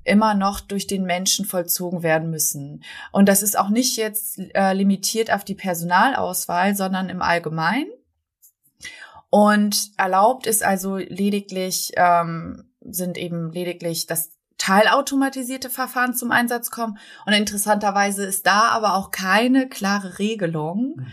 immer 0.06 0.34
noch 0.34 0.60
durch 0.60 0.86
den 0.86 1.04
Menschen 1.04 1.44
vollzogen 1.44 2.02
werden 2.02 2.30
müssen. 2.30 2.82
Und 3.12 3.28
das 3.28 3.42
ist 3.42 3.58
auch 3.58 3.68
nicht 3.68 3.96
jetzt 3.96 4.38
äh, 4.54 4.72
limitiert 4.72 5.32
auf 5.32 5.44
die 5.44 5.54
Personalauswahl, 5.54 6.74
sondern 6.74 7.08
im 7.08 7.22
Allgemeinen. 7.22 7.90
Und 9.30 9.90
erlaubt 9.96 10.46
ist 10.46 10.62
also 10.62 10.96
lediglich, 10.96 11.92
ähm, 11.96 12.70
sind 12.80 13.18
eben 13.18 13.52
lediglich 13.52 14.06
das 14.06 14.30
teilautomatisierte 14.58 15.70
Verfahren 15.70 16.14
zum 16.14 16.30
Einsatz 16.30 16.70
kommen. 16.70 16.98
Und 17.26 17.32
interessanterweise 17.32 18.24
ist 18.24 18.46
da 18.46 18.68
aber 18.68 18.94
auch 18.94 19.10
keine 19.10 19.68
klare 19.68 20.18
Regelung, 20.18 20.96
mhm. 20.96 21.06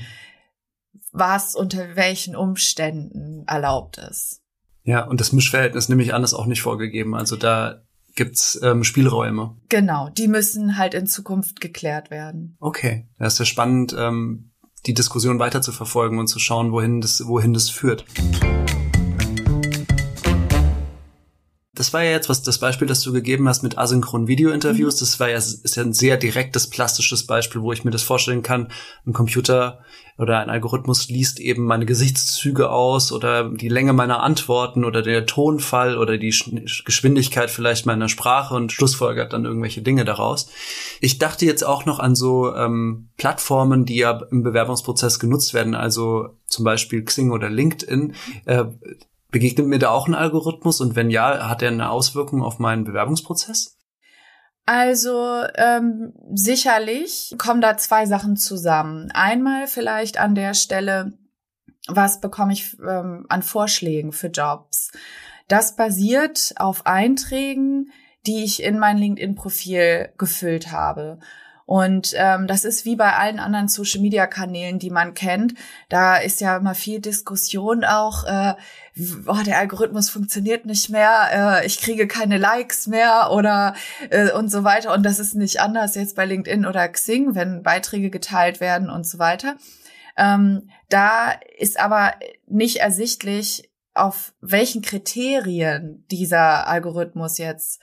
was 1.11 1.55
unter 1.55 1.95
welchen 1.95 2.35
Umständen 2.35 3.43
erlaubt 3.47 3.97
ist. 3.97 4.41
Ja, 4.83 5.05
und 5.05 5.21
das 5.21 5.31
Mischverhältnis 5.31 5.89
nehme 5.89 6.03
ich 6.03 6.13
an, 6.13 6.23
ist 6.23 6.33
auch 6.33 6.45
nicht 6.45 6.61
vorgegeben. 6.61 7.15
Also 7.15 7.35
da 7.35 7.83
gibt's 8.15 8.59
ähm, 8.63 8.83
Spielräume. 8.83 9.57
Genau, 9.69 10.09
die 10.09 10.27
müssen 10.27 10.77
halt 10.77 10.93
in 10.93 11.07
Zukunft 11.07 11.61
geklärt 11.61 12.11
werden. 12.11 12.55
Okay, 12.59 13.07
das 13.17 13.33
ist 13.33 13.39
ja 13.39 13.45
spannend, 13.45 13.95
ähm, 13.97 14.51
die 14.85 14.93
Diskussion 14.93 15.39
weiter 15.39 15.61
zu 15.61 15.71
verfolgen 15.71 16.19
und 16.19 16.27
zu 16.27 16.39
schauen, 16.39 16.71
wohin 16.71 17.01
das, 17.01 17.25
wohin 17.25 17.53
das 17.53 17.69
führt. 17.69 18.05
Das 21.83 21.91
war 21.91 22.01
ja 22.01 22.11
jetzt 22.11 22.29
was 22.29 22.41
das 22.41 22.59
Beispiel, 22.59 22.87
das 22.87 23.01
du 23.01 23.11
gegeben 23.11 23.49
hast 23.49 23.61
mit 23.61 23.77
asynchronen 23.77 24.29
Video-Interviews. 24.29 24.95
Mhm. 24.95 24.99
Das 25.01 25.19
war 25.19 25.27
ja 25.27 25.35
ist 25.35 25.75
ja 25.75 25.83
ein 25.83 25.91
sehr 25.91 26.15
direktes 26.15 26.69
plastisches 26.69 27.27
Beispiel, 27.27 27.61
wo 27.61 27.73
ich 27.73 27.83
mir 27.83 27.91
das 27.91 28.03
vorstellen 28.03 28.41
kann. 28.41 28.69
Ein 29.05 29.11
Computer 29.11 29.79
oder 30.17 30.39
ein 30.39 30.49
Algorithmus 30.49 31.09
liest 31.09 31.41
eben 31.41 31.65
meine 31.65 31.85
Gesichtszüge 31.85 32.69
aus 32.69 33.11
oder 33.11 33.49
die 33.49 33.67
Länge 33.67 33.91
meiner 33.91 34.23
Antworten 34.23 34.85
oder 34.85 35.01
der 35.01 35.25
Tonfall 35.25 35.97
oder 35.97 36.17
die 36.17 36.29
Geschwindigkeit 36.85 37.51
vielleicht 37.51 37.85
meiner 37.85 38.07
Sprache 38.07 38.55
und 38.55 38.71
schlussfolgert 38.71 39.33
dann 39.33 39.43
irgendwelche 39.43 39.81
Dinge 39.81 40.05
daraus. 40.05 40.47
Ich 41.01 41.19
dachte 41.19 41.45
jetzt 41.45 41.65
auch 41.65 41.83
noch 41.83 41.99
an 41.99 42.15
so 42.15 42.55
ähm, 42.55 43.09
Plattformen, 43.17 43.83
die 43.83 43.97
ja 43.97 44.21
im 44.31 44.43
Bewerbungsprozess 44.43 45.19
genutzt 45.19 45.53
werden, 45.53 45.75
also 45.75 46.29
zum 46.45 46.63
Beispiel 46.63 47.03
Xing 47.03 47.31
oder 47.31 47.49
LinkedIn. 47.49 48.15
Äh, 48.45 48.63
Begegnet 49.33 49.65
mir 49.65 49.79
da 49.79 49.89
auch 49.89 50.07
ein 50.07 50.13
Algorithmus 50.13 50.79
und 50.79 50.95
wenn 50.95 51.09
ja, 51.09 51.49
hat 51.49 51.63
er 51.63 51.69
eine 51.69 51.89
Auswirkung 51.89 52.43
auf 52.43 52.59
meinen 52.59 52.83
Bewerbungsprozess? 52.83 53.79
Also 54.67 55.41
ähm, 55.55 56.13
sicherlich 56.35 57.33
kommen 57.39 57.59
da 57.59 57.75
zwei 57.75 58.05
Sachen 58.05 58.37
zusammen. 58.37 59.09
Einmal 59.11 59.65
vielleicht 59.65 60.19
an 60.19 60.35
der 60.35 60.53
Stelle, 60.53 61.13
was 61.87 62.21
bekomme 62.21 62.53
ich 62.53 62.77
ähm, 62.79 63.25
an 63.27 63.41
Vorschlägen 63.41 64.11
für 64.11 64.27
Jobs? 64.27 64.91
Das 65.47 65.75
basiert 65.75 66.53
auf 66.57 66.85
Einträgen, 66.85 67.91
die 68.27 68.43
ich 68.43 68.61
in 68.61 68.77
mein 68.77 68.99
LinkedIn-Profil 68.99 70.09
gefüllt 70.19 70.71
habe. 70.71 71.17
Und 71.65 72.13
ähm, 72.17 72.47
das 72.47 72.65
ist 72.65 72.85
wie 72.85 72.95
bei 72.95 73.13
allen 73.13 73.39
anderen 73.39 73.67
Social-Media-Kanälen, 73.67 74.79
die 74.79 74.89
man 74.89 75.13
kennt. 75.13 75.53
Da 75.89 76.17
ist 76.17 76.41
ja 76.41 76.57
immer 76.57 76.75
viel 76.75 76.99
Diskussion 76.99 77.83
auch. 77.85 78.25
Äh, 78.25 78.53
oh, 79.27 79.39
der 79.45 79.59
Algorithmus 79.59 80.09
funktioniert 80.09 80.65
nicht 80.65 80.89
mehr, 80.89 81.61
äh, 81.61 81.65
ich 81.65 81.79
kriege 81.79 82.07
keine 82.07 82.37
Likes 82.37 82.87
mehr 82.87 83.29
oder 83.31 83.75
äh, 84.09 84.31
und 84.31 84.49
so 84.49 84.63
weiter. 84.63 84.93
Und 84.93 85.03
das 85.03 85.19
ist 85.19 85.35
nicht 85.35 85.61
anders 85.61 85.95
jetzt 85.95 86.15
bei 86.15 86.25
LinkedIn 86.25 86.65
oder 86.65 86.87
Xing, 86.89 87.35
wenn 87.35 87.63
Beiträge 87.63 88.09
geteilt 88.09 88.59
werden 88.59 88.89
und 88.89 89.07
so 89.07 89.19
weiter. 89.19 89.55
Ähm, 90.17 90.69
da 90.89 91.31
ist 91.57 91.79
aber 91.79 92.13
nicht 92.45 92.77
ersichtlich, 92.77 93.69
auf 93.93 94.33
welchen 94.41 94.81
Kriterien 94.81 96.05
dieser 96.09 96.67
Algorithmus 96.67 97.37
jetzt 97.37 97.79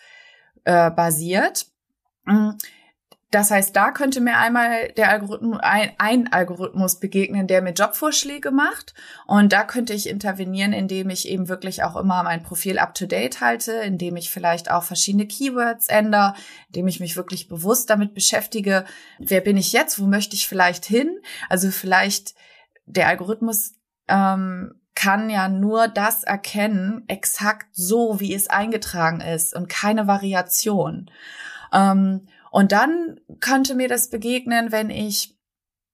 äh, 0.64 0.90
basiert. 0.90 1.66
Mhm. 2.24 2.56
Das 3.30 3.52
heißt, 3.52 3.76
da 3.76 3.92
könnte 3.92 4.20
mir 4.20 4.38
einmal 4.38 4.88
der 4.96 5.10
Algorithmus, 5.10 5.60
ein, 5.62 5.92
ein, 5.98 6.32
Algorithmus 6.32 6.98
begegnen, 6.98 7.46
der 7.46 7.62
mir 7.62 7.72
Jobvorschläge 7.72 8.50
macht. 8.50 8.92
Und 9.26 9.52
da 9.52 9.62
könnte 9.62 9.92
ich 9.92 10.08
intervenieren, 10.08 10.72
indem 10.72 11.10
ich 11.10 11.28
eben 11.28 11.48
wirklich 11.48 11.84
auch 11.84 11.94
immer 11.94 12.24
mein 12.24 12.42
Profil 12.42 12.80
up 12.80 12.94
to 12.94 13.06
date 13.06 13.40
halte, 13.40 13.72
indem 13.72 14.16
ich 14.16 14.30
vielleicht 14.30 14.70
auch 14.70 14.82
verschiedene 14.82 15.28
Keywords 15.28 15.88
ändere, 15.88 16.34
indem 16.68 16.88
ich 16.88 16.98
mich 16.98 17.16
wirklich 17.16 17.46
bewusst 17.46 17.88
damit 17.88 18.14
beschäftige, 18.14 18.84
wer 19.20 19.40
bin 19.40 19.56
ich 19.56 19.72
jetzt, 19.72 20.00
wo 20.00 20.06
möchte 20.06 20.34
ich 20.34 20.48
vielleicht 20.48 20.84
hin? 20.84 21.20
Also 21.48 21.70
vielleicht 21.70 22.34
der 22.86 23.06
Algorithmus 23.06 23.74
ähm, 24.08 24.74
kann 24.96 25.30
ja 25.30 25.48
nur 25.48 25.86
das 25.86 26.24
erkennen, 26.24 27.04
exakt 27.06 27.68
so, 27.72 28.18
wie 28.18 28.34
es 28.34 28.50
eingetragen 28.50 29.20
ist 29.20 29.54
und 29.54 29.68
keine 29.68 30.08
Variation. 30.08 31.10
Ähm, 31.72 32.26
und 32.50 32.72
dann 32.72 33.20
könnte 33.40 33.74
mir 33.74 33.88
das 33.88 34.10
begegnen, 34.10 34.72
wenn 34.72 34.90
ich 34.90 35.38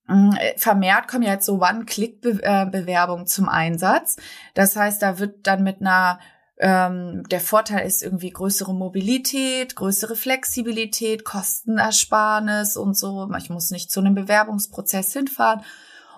mm, 0.07 0.31
vermehrt 0.57 1.07
kommen 1.07 1.23
ja 1.23 1.33
jetzt 1.33 1.45
so 1.45 1.61
One-Click-Bewerbungen 1.61 3.27
zum 3.27 3.49
Einsatz. 3.49 4.17
Das 4.53 4.75
heißt, 4.75 5.01
da 5.01 5.19
wird 5.19 5.47
dann 5.47 5.63
mit 5.63 5.81
einer 5.81 6.19
ähm, 6.59 7.23
der 7.29 7.39
Vorteil 7.39 7.85
ist 7.85 8.01
irgendwie 8.01 8.31
größere 8.31 8.73
Mobilität, 8.73 9.75
größere 9.75 10.15
Flexibilität, 10.15 11.23
Kostenersparnis 11.23 12.77
und 12.77 12.97
so. 12.97 13.29
Ich 13.37 13.49
muss 13.49 13.69
nicht 13.69 13.91
zu 13.91 13.99
einem 13.99 14.15
Bewerbungsprozess 14.15 15.13
hinfahren. 15.13 15.61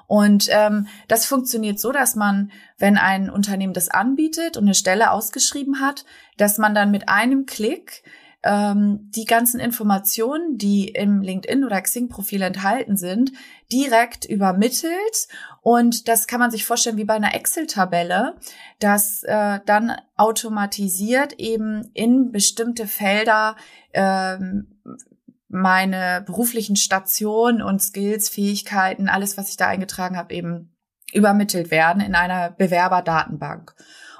Und 0.08 0.48
ähm, 0.50 0.88
das 1.08 1.26
funktioniert 1.26 1.80
so, 1.80 1.92
dass 1.92 2.16
man, 2.16 2.52
wenn 2.78 2.98
ein 2.98 3.30
Unternehmen 3.30 3.74
das 3.74 3.90
anbietet 3.90 4.58
und 4.58 4.64
eine 4.64 4.74
Stelle 4.74 5.12
ausgeschrieben 5.12 5.82
hat, 5.82 6.06
dass 6.38 6.58
man 6.58 6.74
dann 6.74 6.90
mit 6.90 7.10
einem 7.10 7.46
Klick 7.46 8.04
ähm, 8.44 9.10
die 9.16 9.26
ganzen 9.26 9.60
Informationen, 9.60 10.58
die 10.58 10.88
im 10.88 11.22
LinkedIn 11.22 11.66
oder 11.66 11.82
Xing-Profil 11.82 12.42
enthalten 12.42 12.96
sind, 12.96 13.32
direkt 13.72 14.26
übermittelt. 14.26 15.28
Und 15.62 16.08
das 16.08 16.28
kann 16.28 16.40
man 16.40 16.52
sich 16.52 16.66
vorstellen 16.66 16.98
wie 16.98 17.06
bei 17.06 17.16
einer 17.16 17.36
Excel-Tabelle, 17.36 18.38
dass 18.80 19.24
äh, 19.24 19.60
dann 19.66 19.94
automatisiert 20.16 21.34
eben 21.34 21.90
in 21.94 22.32
bestimmte 22.32 22.88
Felder 22.88 23.56
ähm, 23.94 24.80
meine 25.50 26.24
beruflichen 26.26 26.76
Stationen 26.76 27.62
und 27.62 27.82
Skills, 27.82 28.30
Fähigkeiten, 28.30 29.10
alles, 29.10 29.38
was 29.38 29.50
ich 29.50 29.58
da 29.58 29.68
eingetragen 29.68 30.16
habe, 30.16 30.34
eben 30.34 30.76
übermittelt 31.12 31.72
werden 31.72 32.02
in 32.02 32.16
einer 32.16 32.52
Bewerberdatenbank. 32.52 33.74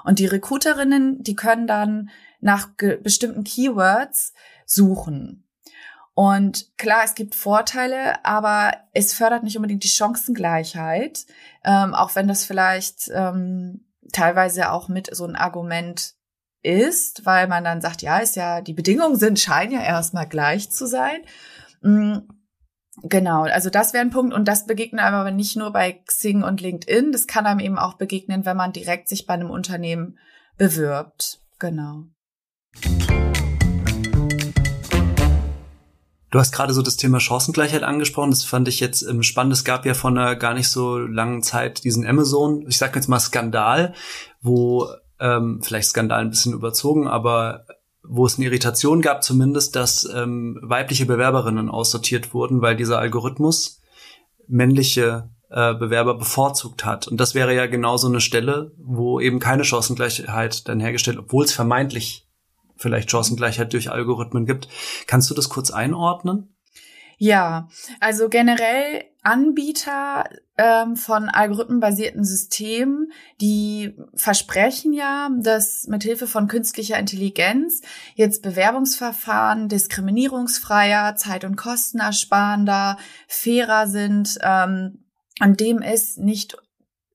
Und 0.04 0.18
die 0.18 0.26
Recruiterinnen, 0.26 1.22
die 1.22 1.36
können 1.36 1.66
dann 1.66 2.10
nach 2.40 2.70
bestimmten 3.02 3.44
Keywords 3.44 4.32
suchen. 4.66 5.44
Und 6.14 6.76
klar, 6.76 7.02
es 7.04 7.14
gibt 7.14 7.34
Vorteile, 7.34 8.24
aber 8.24 8.74
es 8.92 9.14
fördert 9.14 9.42
nicht 9.42 9.56
unbedingt 9.56 9.84
die 9.84 9.88
Chancengleichheit, 9.88 11.24
ähm, 11.64 11.94
auch 11.94 12.14
wenn 12.14 12.28
das 12.28 12.44
vielleicht 12.44 13.10
ähm, 13.14 13.86
teilweise 14.12 14.70
auch 14.70 14.88
mit 14.88 15.14
so 15.14 15.24
ein 15.24 15.36
Argument 15.36 16.14
ist, 16.62 17.24
weil 17.24 17.48
man 17.48 17.64
dann 17.64 17.80
sagt, 17.80 18.02
ja, 18.02 18.18
ist 18.18 18.36
ja, 18.36 18.60
die 18.60 18.74
Bedingungen 18.74 19.16
sind, 19.16 19.38
scheinen 19.38 19.72
ja 19.72 19.82
erstmal 19.82 20.26
gleich 20.26 20.70
zu 20.70 20.86
sein. 20.86 21.20
Mhm. 21.80 22.28
Genau, 23.02 23.44
also 23.44 23.70
das 23.70 23.94
wäre 23.94 24.04
ein 24.04 24.10
Punkt 24.10 24.34
und 24.34 24.46
das 24.46 24.66
begegnet 24.66 25.02
einem 25.02 25.16
aber 25.16 25.30
nicht 25.30 25.56
nur 25.56 25.72
bei 25.72 25.92
Xing 25.92 26.42
und 26.42 26.60
LinkedIn, 26.60 27.12
das 27.12 27.26
kann 27.26 27.46
einem 27.46 27.60
eben 27.60 27.78
auch 27.78 27.94
begegnen, 27.94 28.44
wenn 28.44 28.58
man 28.58 28.72
direkt 28.72 29.08
sich 29.08 29.26
bei 29.26 29.34
einem 29.34 29.48
Unternehmen 29.48 30.18
bewirbt. 30.58 31.40
Genau. 31.58 32.04
Du 36.30 36.38
hast 36.38 36.52
gerade 36.52 36.72
so 36.72 36.82
das 36.82 36.96
Thema 36.96 37.18
Chancengleichheit 37.18 37.82
angesprochen. 37.82 38.30
Das 38.30 38.44
fand 38.44 38.68
ich 38.68 38.78
jetzt 38.78 39.02
ähm, 39.02 39.22
spannend. 39.22 39.52
Es 39.52 39.64
gab 39.64 39.84
ja 39.84 39.94
vor 39.94 40.10
einer 40.10 40.36
gar 40.36 40.54
nicht 40.54 40.68
so 40.68 40.98
langen 40.98 41.42
Zeit 41.42 41.82
diesen 41.82 42.06
Amazon, 42.06 42.64
ich 42.68 42.78
sag 42.78 42.94
jetzt 42.94 43.08
mal 43.08 43.18
Skandal, 43.18 43.94
wo 44.40 44.88
ähm, 45.18 45.60
vielleicht 45.62 45.88
Skandal 45.88 46.20
ein 46.20 46.30
bisschen 46.30 46.52
überzogen, 46.52 47.08
aber 47.08 47.66
wo 48.02 48.26
es 48.26 48.36
eine 48.36 48.46
Irritation 48.46 49.02
gab 49.02 49.24
zumindest, 49.24 49.74
dass 49.76 50.04
ähm, 50.04 50.58
weibliche 50.62 51.04
Bewerberinnen 51.04 51.68
aussortiert 51.68 52.32
wurden, 52.32 52.62
weil 52.62 52.76
dieser 52.76 52.98
Algorithmus 52.98 53.80
männliche 54.46 55.30
äh, 55.50 55.74
Bewerber 55.74 56.14
bevorzugt 56.14 56.84
hat. 56.84 57.08
Und 57.08 57.18
das 57.18 57.34
wäre 57.34 57.54
ja 57.54 57.66
genau 57.66 57.96
so 57.96 58.08
eine 58.08 58.20
Stelle, 58.20 58.72
wo 58.78 59.20
eben 59.20 59.40
keine 59.40 59.64
Chancengleichheit 59.64 60.68
dann 60.68 60.80
hergestellt, 60.80 61.18
obwohl 61.18 61.44
es 61.44 61.52
vermeintlich 61.52 62.29
vielleicht 62.80 63.10
Chancengleichheit 63.10 63.72
durch 63.72 63.90
Algorithmen 63.90 64.46
gibt. 64.46 64.68
Kannst 65.06 65.30
du 65.30 65.34
das 65.34 65.48
kurz 65.48 65.70
einordnen? 65.70 66.54
Ja, 67.22 67.68
also 68.00 68.30
generell 68.30 69.04
Anbieter 69.22 70.24
ähm, 70.56 70.96
von 70.96 71.28
algorithmenbasierten 71.28 72.24
Systemen, 72.24 73.12
die 73.42 73.94
versprechen 74.14 74.94
ja, 74.94 75.28
dass 75.38 75.86
mithilfe 75.86 76.26
von 76.26 76.48
künstlicher 76.48 76.98
Intelligenz 76.98 77.82
jetzt 78.14 78.42
Bewerbungsverfahren 78.42 79.68
diskriminierungsfreier, 79.68 81.14
zeit- 81.16 81.44
und 81.44 81.56
kostenersparender, 81.56 82.96
fairer 83.28 83.86
sind, 83.86 84.38
ähm, 84.42 85.04
an 85.38 85.56
dem 85.58 85.82
es 85.82 86.16
nicht 86.16 86.56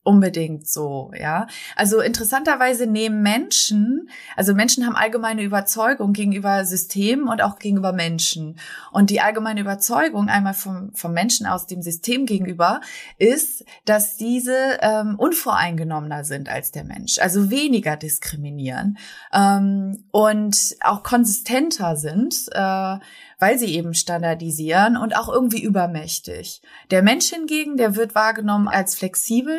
unbedingt 0.05 0.67
so, 0.67 1.11
ja. 1.19 1.47
Also 1.75 1.99
interessanterweise 1.99 2.85
nehmen 2.85 3.23
Menschen, 3.23 4.09
also 4.35 4.53
Menschen 4.53 4.85
haben 4.85 4.95
allgemeine 4.95 5.41
Überzeugung 5.41 6.13
gegenüber 6.13 6.63
Systemen 6.63 7.27
und 7.27 7.41
auch 7.41 7.57
gegenüber 7.57 7.91
Menschen. 7.91 8.59
Und 8.91 9.09
die 9.09 9.19
allgemeine 9.19 9.61
Überzeugung 9.61 10.29
einmal 10.29 10.53
vom, 10.53 10.93
vom 10.93 11.11
Menschen 11.11 11.47
aus 11.47 11.65
dem 11.65 11.81
System 11.81 12.27
gegenüber 12.27 12.81
ist, 13.17 13.65
dass 13.85 14.15
diese 14.15 14.77
ähm, 14.81 15.15
unvoreingenommener 15.17 16.23
sind 16.23 16.49
als 16.49 16.71
der 16.71 16.83
Mensch, 16.83 17.17
also 17.17 17.49
weniger 17.49 17.97
diskriminieren 17.97 18.99
ähm, 19.33 20.03
und 20.11 20.75
auch 20.81 21.01
konsistenter 21.01 21.95
sind. 21.95 22.45
Äh, 22.51 22.97
weil 23.39 23.57
sie 23.59 23.75
eben 23.75 23.93
standardisieren 23.93 24.97
und 24.97 25.15
auch 25.15 25.29
irgendwie 25.29 25.61
übermächtig. 25.61 26.61
Der 26.91 27.03
Mensch 27.03 27.29
hingegen, 27.29 27.77
der 27.77 27.95
wird 27.95 28.15
wahrgenommen 28.15 28.67
als 28.67 28.95
flexibel 28.95 29.57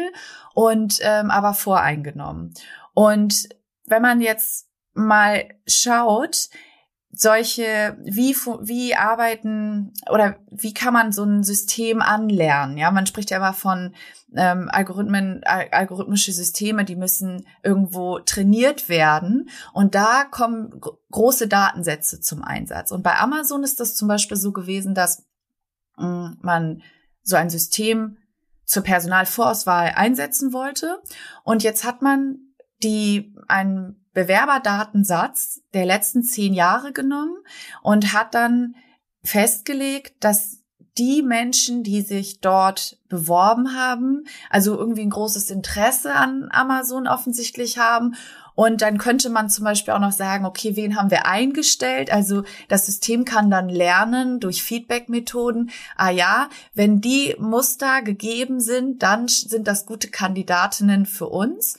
und 0.54 0.98
ähm, 1.02 1.30
aber 1.30 1.54
voreingenommen. 1.54 2.54
Und 2.94 3.48
wenn 3.84 4.02
man 4.02 4.20
jetzt 4.20 4.68
mal 4.94 5.48
schaut, 5.66 6.48
solche, 7.18 7.96
wie, 8.04 8.34
wie 8.34 8.94
arbeiten 8.94 9.92
oder 10.10 10.36
wie 10.50 10.74
kann 10.74 10.92
man 10.92 11.12
so 11.12 11.24
ein 11.24 11.42
System 11.42 12.02
anlernen? 12.02 12.76
Ja, 12.76 12.90
man 12.90 13.06
spricht 13.06 13.30
ja 13.30 13.38
immer 13.38 13.54
von 13.54 13.94
ähm, 14.34 14.68
Algorithmen, 14.70 15.42
algorithmische 15.44 16.32
Systeme, 16.32 16.84
die 16.84 16.96
müssen 16.96 17.46
irgendwo 17.62 18.18
trainiert 18.18 18.88
werden. 18.88 19.48
Und 19.72 19.94
da 19.94 20.24
kommen 20.24 20.80
große 21.10 21.48
Datensätze 21.48 22.20
zum 22.20 22.42
Einsatz. 22.42 22.90
Und 22.90 23.02
bei 23.02 23.16
Amazon 23.18 23.62
ist 23.62 23.80
das 23.80 23.94
zum 23.94 24.08
Beispiel 24.08 24.36
so 24.36 24.52
gewesen, 24.52 24.94
dass 24.94 25.24
mh, 25.96 26.06
mm, 26.06 26.38
man 26.42 26.82
so 27.22 27.36
ein 27.36 27.50
System 27.50 28.18
zur 28.66 28.82
Personalvorauswahl 28.82 29.92
einsetzen 29.94 30.52
wollte. 30.52 31.00
Und 31.44 31.62
jetzt 31.62 31.84
hat 31.84 32.02
man 32.02 32.45
die 32.82 33.34
einen 33.48 34.04
Bewerberdatensatz 34.12 35.60
der 35.74 35.86
letzten 35.86 36.22
zehn 36.22 36.54
Jahre 36.54 36.92
genommen 36.92 37.36
und 37.82 38.12
hat 38.12 38.34
dann 38.34 38.74
festgelegt, 39.22 40.24
dass 40.24 40.62
die 40.98 41.22
Menschen, 41.22 41.82
die 41.82 42.00
sich 42.00 42.40
dort 42.40 42.98
beworben 43.08 43.74
haben, 43.74 44.24
also 44.48 44.78
irgendwie 44.78 45.02
ein 45.02 45.10
großes 45.10 45.50
Interesse 45.50 46.14
an 46.14 46.48
Amazon 46.50 47.06
offensichtlich 47.06 47.78
haben. 47.78 48.14
Und 48.54 48.80
dann 48.80 48.96
könnte 48.96 49.28
man 49.28 49.50
zum 49.50 49.64
Beispiel 49.64 49.92
auch 49.92 50.00
noch 50.00 50.12
sagen, 50.12 50.46
okay, 50.46 50.76
wen 50.76 50.96
haben 50.96 51.10
wir 51.10 51.26
eingestellt? 51.26 52.10
Also 52.10 52.44
das 52.68 52.86
System 52.86 53.26
kann 53.26 53.50
dann 53.50 53.68
lernen 53.68 54.40
durch 54.40 54.62
Feedback-Methoden. 54.62 55.70
Ah 55.94 56.08
ja, 56.08 56.48
wenn 56.72 57.02
die 57.02 57.36
Muster 57.38 58.00
gegeben 58.00 58.60
sind, 58.60 59.02
dann 59.02 59.28
sind 59.28 59.68
das 59.68 59.84
gute 59.84 60.08
Kandidatinnen 60.08 61.04
für 61.04 61.28
uns. 61.28 61.76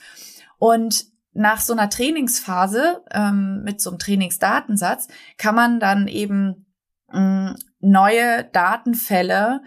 Und 0.58 1.06
nach 1.32 1.60
so 1.60 1.72
einer 1.72 1.88
Trainingsphase 1.88 3.02
ähm, 3.12 3.62
mit 3.62 3.80
so 3.80 3.90
einem 3.90 3.98
Trainingsdatensatz 3.98 5.08
kann 5.36 5.54
man 5.54 5.80
dann 5.80 6.08
eben 6.08 6.66
mh, 7.12 7.54
neue 7.80 8.44
Datenfälle 8.44 9.62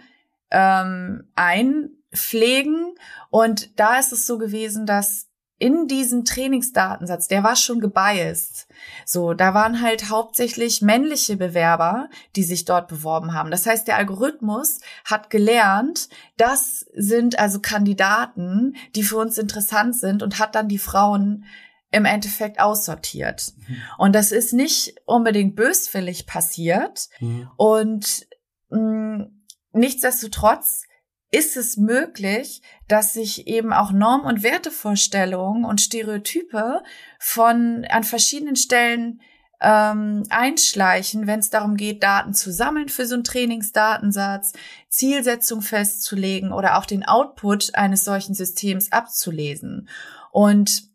ähm, 0.50 1.30
einpflegen. 1.34 2.94
Und 3.30 3.78
da 3.80 3.98
ist 3.98 4.12
es 4.12 4.26
so 4.26 4.38
gewesen, 4.38 4.86
dass 4.86 5.28
in 5.58 5.86
diesem 5.86 6.24
Trainingsdatensatz, 6.24 7.28
der 7.28 7.42
war 7.42 7.56
schon 7.56 7.80
gebiased. 7.80 8.66
So, 9.04 9.34
da 9.34 9.54
waren 9.54 9.82
halt 9.82 10.10
hauptsächlich 10.10 10.82
männliche 10.82 11.36
Bewerber, 11.36 12.08
die 12.36 12.44
sich 12.44 12.64
dort 12.64 12.88
beworben 12.88 13.34
haben. 13.34 13.50
Das 13.50 13.66
heißt, 13.66 13.86
der 13.88 13.96
Algorithmus 13.96 14.80
hat 15.04 15.30
gelernt, 15.30 16.08
das 16.36 16.86
sind 16.94 17.38
also 17.38 17.60
Kandidaten, 17.60 18.76
die 18.94 19.02
für 19.02 19.16
uns 19.16 19.38
interessant 19.38 19.96
sind 19.96 20.22
und 20.22 20.38
hat 20.38 20.54
dann 20.54 20.68
die 20.68 20.78
Frauen 20.78 21.44
im 21.90 22.06
Endeffekt 22.06 22.58
aussortiert. 22.58 23.52
Mhm. 23.68 23.76
Und 23.98 24.14
das 24.14 24.32
ist 24.32 24.52
nicht 24.52 24.94
unbedingt 25.04 25.54
böswillig 25.56 26.26
passiert. 26.26 27.08
Mhm. 27.20 27.50
Und 27.56 28.26
mh, 28.70 28.78
mm, 28.78 29.44
nichtsdestotrotz 29.72 30.84
ist 31.32 31.56
es 31.56 31.76
möglich, 31.76 32.62
dass 32.86 33.14
sich 33.14 33.48
eben 33.48 33.72
auch 33.72 33.90
Norm- 33.90 34.26
und 34.26 34.42
Wertevorstellungen 34.42 35.64
und 35.64 35.80
Stereotype 35.80 36.82
von 37.18 37.86
an 37.90 38.04
verschiedenen 38.04 38.54
Stellen 38.54 39.20
ähm, 39.62 40.24
einschleichen, 40.28 41.26
wenn 41.26 41.40
es 41.40 41.48
darum 41.48 41.76
geht, 41.76 42.02
Daten 42.02 42.34
zu 42.34 42.52
sammeln 42.52 42.88
für 42.88 43.06
so 43.06 43.14
einen 43.14 43.24
Trainingsdatensatz, 43.24 44.52
Zielsetzung 44.88 45.62
festzulegen 45.62 46.52
oder 46.52 46.76
auch 46.76 46.84
den 46.84 47.04
Output 47.04 47.74
eines 47.74 48.04
solchen 48.04 48.34
Systems 48.34 48.92
abzulesen. 48.92 49.88
Und 50.32 50.90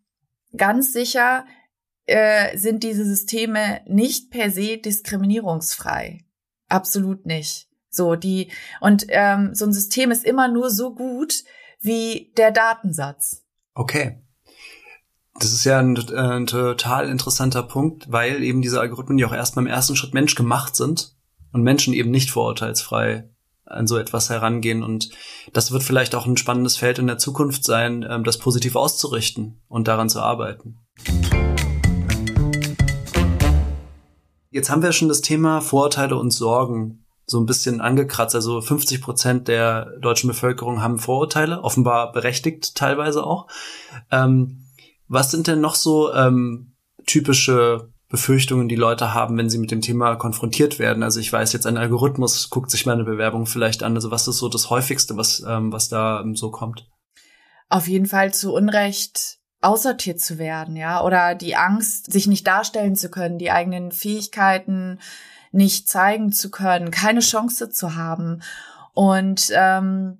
ganz 0.55 0.93
sicher 0.93 1.45
äh, 2.05 2.55
sind 2.57 2.83
diese 2.83 3.05
Systeme 3.05 3.81
nicht 3.87 4.29
per 4.29 4.51
se 4.51 4.77
diskriminierungsfrei. 4.77 6.25
Absolut 6.69 7.25
nicht. 7.25 7.66
So, 7.97 8.15
die, 8.15 8.49
und 8.79 9.05
ähm, 9.09 9.53
so 9.53 9.65
ein 9.65 9.73
System 9.73 10.11
ist 10.11 10.23
immer 10.23 10.47
nur 10.47 10.69
so 10.69 10.93
gut 10.93 11.43
wie 11.81 12.31
der 12.37 12.51
Datensatz. 12.51 13.43
Okay. 13.73 14.23
Das 15.39 15.51
ist 15.51 15.65
ja 15.65 15.79
ein, 15.79 15.97
ein 16.15 16.47
total 16.47 17.09
interessanter 17.09 17.63
Punkt, 17.63 18.11
weil 18.11 18.43
eben 18.43 18.61
diese 18.61 18.79
Algorithmen, 18.79 19.17
die 19.17 19.25
auch 19.25 19.33
erstmal 19.33 19.65
im 19.65 19.71
ersten 19.71 19.95
Schritt 19.95 20.13
menschgemacht 20.13 20.75
sind 20.75 21.15
und 21.51 21.61
Menschen 21.63 21.93
eben 21.93 22.09
nicht 22.11 22.31
vorurteilsfrei 22.31 23.29
an 23.65 23.87
so 23.87 23.97
etwas 23.97 24.29
herangehen. 24.29 24.83
Und 24.83 25.09
das 25.53 25.71
wird 25.71 25.83
vielleicht 25.83 26.15
auch 26.15 26.25
ein 26.25 26.37
spannendes 26.37 26.77
Feld 26.77 26.99
in 26.99 27.07
der 27.07 27.17
Zukunft 27.17 27.63
sein, 27.65 28.05
ähm, 28.09 28.23
das 28.23 28.37
positiv 28.37 28.75
auszurichten 28.75 29.61
und 29.67 29.87
daran 29.87 30.09
zu 30.09 30.21
arbeiten. 30.21 30.77
Jetzt 34.49 34.69
haben 34.69 34.81
wir 34.81 34.91
schon 34.91 35.09
das 35.09 35.21
Thema 35.21 35.61
Vorurteile 35.61 36.15
und 36.15 36.31
Sorgen 36.31 37.06
so 37.27 37.39
ein 37.39 37.45
bisschen 37.45 37.81
angekratzt. 37.81 38.33
Also 38.33 38.61
50 38.61 39.01
Prozent 39.01 39.47
der 39.49 39.97
deutschen 39.99 40.29
Bevölkerung 40.29 40.81
haben 40.81 40.97
Vorurteile, 40.97 41.61
offenbar 41.61 42.13
berechtigt 42.13 42.75
teilweise 42.75 43.23
auch. 43.23 43.47
Ähm, 44.09 44.63
was 45.09 45.31
sind 45.31 45.47
denn 45.47 45.61
noch 45.61 45.75
so 45.75 46.13
ähm, 46.13 46.73
typische 47.05 47.89
Befürchtungen, 48.09 48.69
die 48.69 48.75
Leute 48.75 49.13
haben, 49.13 49.37
wenn 49.37 49.49
sie 49.49 49.57
mit 49.57 49.71
dem 49.71 49.81
Thema 49.81 50.15
konfrontiert 50.15 50.79
werden? 50.79 51.03
Also 51.03 51.19
ich 51.19 51.31
weiß 51.31 51.51
jetzt, 51.51 51.67
ein 51.67 51.77
Algorithmus 51.77 52.49
guckt 52.49 52.71
sich 52.71 52.85
meine 52.85 53.03
Bewerbung 53.03 53.45
vielleicht 53.45 53.83
an. 53.83 53.95
Also 53.95 54.09
was 54.09 54.27
ist 54.29 54.37
so 54.37 54.47
das 54.47 54.69
häufigste, 54.69 55.17
was, 55.17 55.43
ähm, 55.45 55.73
was 55.73 55.89
da 55.89 56.21
ähm, 56.21 56.35
so 56.35 56.49
kommt? 56.49 56.89
Auf 57.67 57.89
jeden 57.89 58.05
Fall 58.05 58.33
zu 58.33 58.53
Unrecht 58.53 59.39
aussortiert 59.59 60.21
zu 60.21 60.37
werden, 60.37 60.75
ja, 60.75 61.03
oder 61.03 61.35
die 61.35 61.55
Angst, 61.55 62.11
sich 62.11 62.27
nicht 62.27 62.45
darstellen 62.47 62.95
zu 62.95 63.09
können, 63.09 63.39
die 63.39 63.51
eigenen 63.51 63.91
Fähigkeiten 63.91 64.99
nicht 65.57 65.89
zeigen 65.89 66.31
zu 66.31 66.51
können, 66.51 66.91
keine 66.91 67.19
Chance 67.19 67.69
zu 67.69 67.95
haben. 67.95 68.41
Und 68.93 69.51
ähm, 69.53 70.19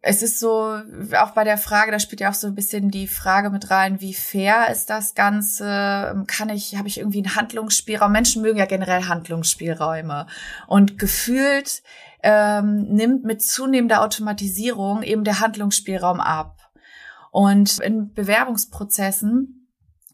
es 0.00 0.22
ist 0.22 0.40
so, 0.40 0.80
auch 1.16 1.30
bei 1.30 1.44
der 1.44 1.58
Frage, 1.58 1.92
da 1.92 2.00
spielt 2.00 2.20
ja 2.20 2.30
auch 2.30 2.34
so 2.34 2.48
ein 2.48 2.56
bisschen 2.56 2.90
die 2.90 3.06
Frage 3.06 3.50
mit 3.50 3.70
rein, 3.70 4.00
wie 4.00 4.14
fair 4.14 4.68
ist 4.72 4.90
das 4.90 5.14
Ganze? 5.14 6.24
Kann 6.26 6.48
ich, 6.48 6.76
habe 6.76 6.88
ich 6.88 6.98
irgendwie 6.98 7.18
einen 7.18 7.36
Handlungsspielraum? 7.36 8.10
Menschen 8.10 8.42
mögen 8.42 8.58
ja 8.58 8.66
generell 8.66 9.04
Handlungsspielräume. 9.04 10.26
Und 10.66 10.98
gefühlt 10.98 11.82
ähm, 12.22 12.82
nimmt 12.88 13.24
mit 13.24 13.42
zunehmender 13.42 14.02
Automatisierung 14.02 15.02
eben 15.02 15.22
der 15.22 15.38
Handlungsspielraum 15.38 16.18
ab. 16.18 16.58
Und 17.30 17.78
in 17.78 18.12
Bewerbungsprozessen 18.12 19.61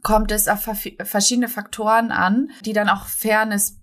kommt 0.03 0.33
es 0.33 0.49
auf 0.49 0.69
verschiedene 1.05 1.49
Faktoren 1.49 2.13
an, 2.13 2.51
die 2.65 2.73
dann 2.73 2.89
auch 2.89 3.07
Fairness 3.07 3.79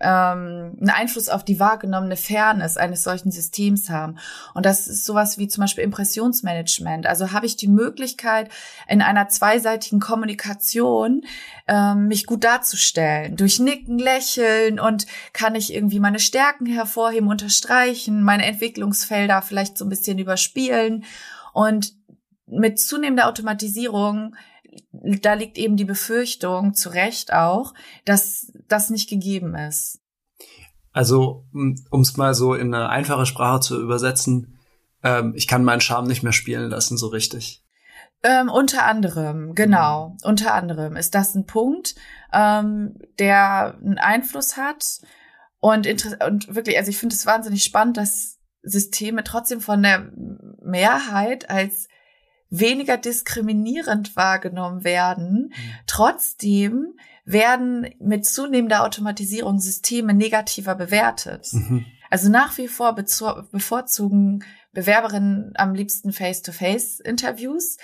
ähm, 0.00 0.76
einen 0.80 0.90
Einfluss 0.90 1.28
auf 1.28 1.44
die 1.44 1.58
wahrgenommene 1.58 2.16
Fairness 2.16 2.76
eines 2.76 3.02
solchen 3.02 3.30
Systems 3.30 3.90
haben. 3.90 4.18
Und 4.54 4.66
das 4.66 4.86
ist 4.86 5.04
sowas 5.04 5.38
wie 5.38 5.48
zum 5.48 5.62
Beispiel 5.62 5.84
Impressionsmanagement. 5.84 7.06
Also 7.06 7.32
habe 7.32 7.46
ich 7.46 7.56
die 7.56 7.68
Möglichkeit, 7.68 8.50
in 8.86 9.02
einer 9.02 9.28
zweiseitigen 9.28 10.00
Kommunikation 10.00 11.22
ähm, 11.66 12.08
mich 12.08 12.26
gut 12.26 12.44
darzustellen. 12.44 13.36
Durch 13.36 13.58
Nicken, 13.58 13.98
Lächeln 13.98 14.78
und 14.78 15.06
kann 15.32 15.54
ich 15.54 15.74
irgendwie 15.74 16.00
meine 16.00 16.20
Stärken 16.20 16.66
hervorheben, 16.66 17.28
unterstreichen, 17.28 18.22
meine 18.22 18.46
Entwicklungsfelder 18.46 19.42
vielleicht 19.42 19.78
so 19.78 19.84
ein 19.84 19.90
bisschen 19.90 20.18
überspielen. 20.18 21.04
Und 21.52 21.94
mit 22.46 22.78
zunehmender 22.78 23.28
Automatisierung 23.28 24.34
da 24.92 25.34
liegt 25.34 25.58
eben 25.58 25.76
die 25.76 25.84
Befürchtung, 25.84 26.74
zu 26.74 26.90
Recht 26.90 27.32
auch, 27.32 27.74
dass 28.04 28.52
das 28.68 28.90
nicht 28.90 29.08
gegeben 29.08 29.54
ist. 29.54 30.00
Also, 30.92 31.44
um 31.52 32.00
es 32.00 32.16
mal 32.16 32.34
so 32.34 32.54
in 32.54 32.74
eine 32.74 32.88
einfache 32.88 33.26
Sprache 33.26 33.60
zu 33.60 33.80
übersetzen, 33.80 34.58
ähm, 35.02 35.34
ich 35.36 35.46
kann 35.46 35.64
meinen 35.64 35.80
Charme 35.80 36.08
nicht 36.08 36.22
mehr 36.22 36.32
spielen 36.32 36.70
lassen, 36.70 36.96
so 36.96 37.08
richtig. 37.08 37.62
Ähm, 38.22 38.48
unter 38.48 38.84
anderem, 38.84 39.54
genau, 39.54 40.08
mhm. 40.08 40.16
unter 40.24 40.54
anderem 40.54 40.96
ist 40.96 41.14
das 41.14 41.36
ein 41.36 41.46
Punkt, 41.46 41.94
ähm, 42.32 42.98
der 43.20 43.78
einen 43.80 43.98
Einfluss 43.98 44.56
hat 44.56 45.00
und, 45.60 45.86
und 46.26 46.54
wirklich, 46.54 46.78
also 46.78 46.90
ich 46.90 46.98
finde 46.98 47.14
es 47.14 47.26
wahnsinnig 47.26 47.62
spannend, 47.62 47.96
dass 47.96 48.38
Systeme 48.62 49.22
trotzdem 49.22 49.60
von 49.60 49.82
der 49.82 50.10
Mehrheit 50.62 51.48
als 51.48 51.86
weniger 52.50 52.96
diskriminierend 52.96 54.16
wahrgenommen 54.16 54.84
werden. 54.84 55.48
Mhm. 55.48 55.52
Trotzdem 55.86 56.94
werden 57.24 57.88
mit 58.00 58.24
zunehmender 58.24 58.84
Automatisierung 58.84 59.60
Systeme 59.60 60.14
negativer 60.14 60.74
bewertet. 60.74 61.48
Mhm. 61.52 61.84
Also 62.10 62.30
nach 62.30 62.56
wie 62.56 62.68
vor 62.68 62.94
bevorzugen 62.94 64.44
Bewerberinnen 64.72 65.52
am 65.56 65.74
liebsten 65.74 66.12
Face-to-Face-Interviews 66.12 67.76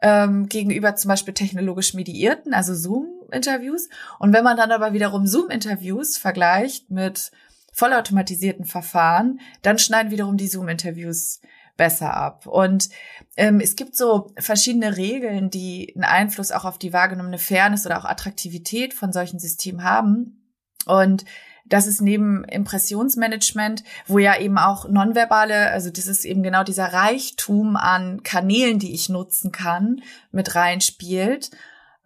ähm, 0.00 0.48
gegenüber 0.48 0.96
zum 0.96 1.10
Beispiel 1.10 1.34
technologisch 1.34 1.94
mediierten, 1.94 2.54
also 2.54 2.74
Zoom-Interviews. 2.74 3.88
Und 4.18 4.32
wenn 4.32 4.44
man 4.44 4.56
dann 4.56 4.72
aber 4.72 4.92
wiederum 4.92 5.26
Zoom-Interviews 5.26 6.16
vergleicht 6.16 6.90
mit 6.90 7.30
vollautomatisierten 7.72 8.64
Verfahren, 8.64 9.40
dann 9.62 9.78
schneiden 9.78 10.10
wiederum 10.10 10.36
die 10.36 10.48
Zoom-Interviews 10.48 11.40
besser 11.78 12.12
ab. 12.12 12.46
Und 12.46 12.90
ähm, 13.38 13.60
es 13.60 13.74
gibt 13.74 13.96
so 13.96 14.30
verschiedene 14.36 14.98
Regeln, 14.98 15.48
die 15.48 15.94
einen 15.94 16.04
Einfluss 16.04 16.52
auch 16.52 16.66
auf 16.66 16.76
die 16.76 16.92
wahrgenommene 16.92 17.38
Fairness 17.38 17.86
oder 17.86 17.98
auch 17.98 18.04
Attraktivität 18.04 18.92
von 18.92 19.14
solchen 19.14 19.38
Systemen 19.38 19.82
haben. 19.82 20.44
Und 20.84 21.24
das 21.64 21.86
ist 21.86 22.00
neben 22.00 22.44
Impressionsmanagement, 22.44 23.84
wo 24.06 24.18
ja 24.18 24.38
eben 24.38 24.58
auch 24.58 24.88
nonverbale, 24.88 25.70
also 25.70 25.90
das 25.90 26.06
ist 26.06 26.24
eben 26.24 26.42
genau 26.42 26.64
dieser 26.64 26.92
Reichtum 26.92 27.76
an 27.76 28.22
Kanälen, 28.22 28.78
die 28.78 28.94
ich 28.94 29.08
nutzen 29.08 29.52
kann, 29.52 30.02
mit 30.30 30.54
reinspielt. 30.54 31.50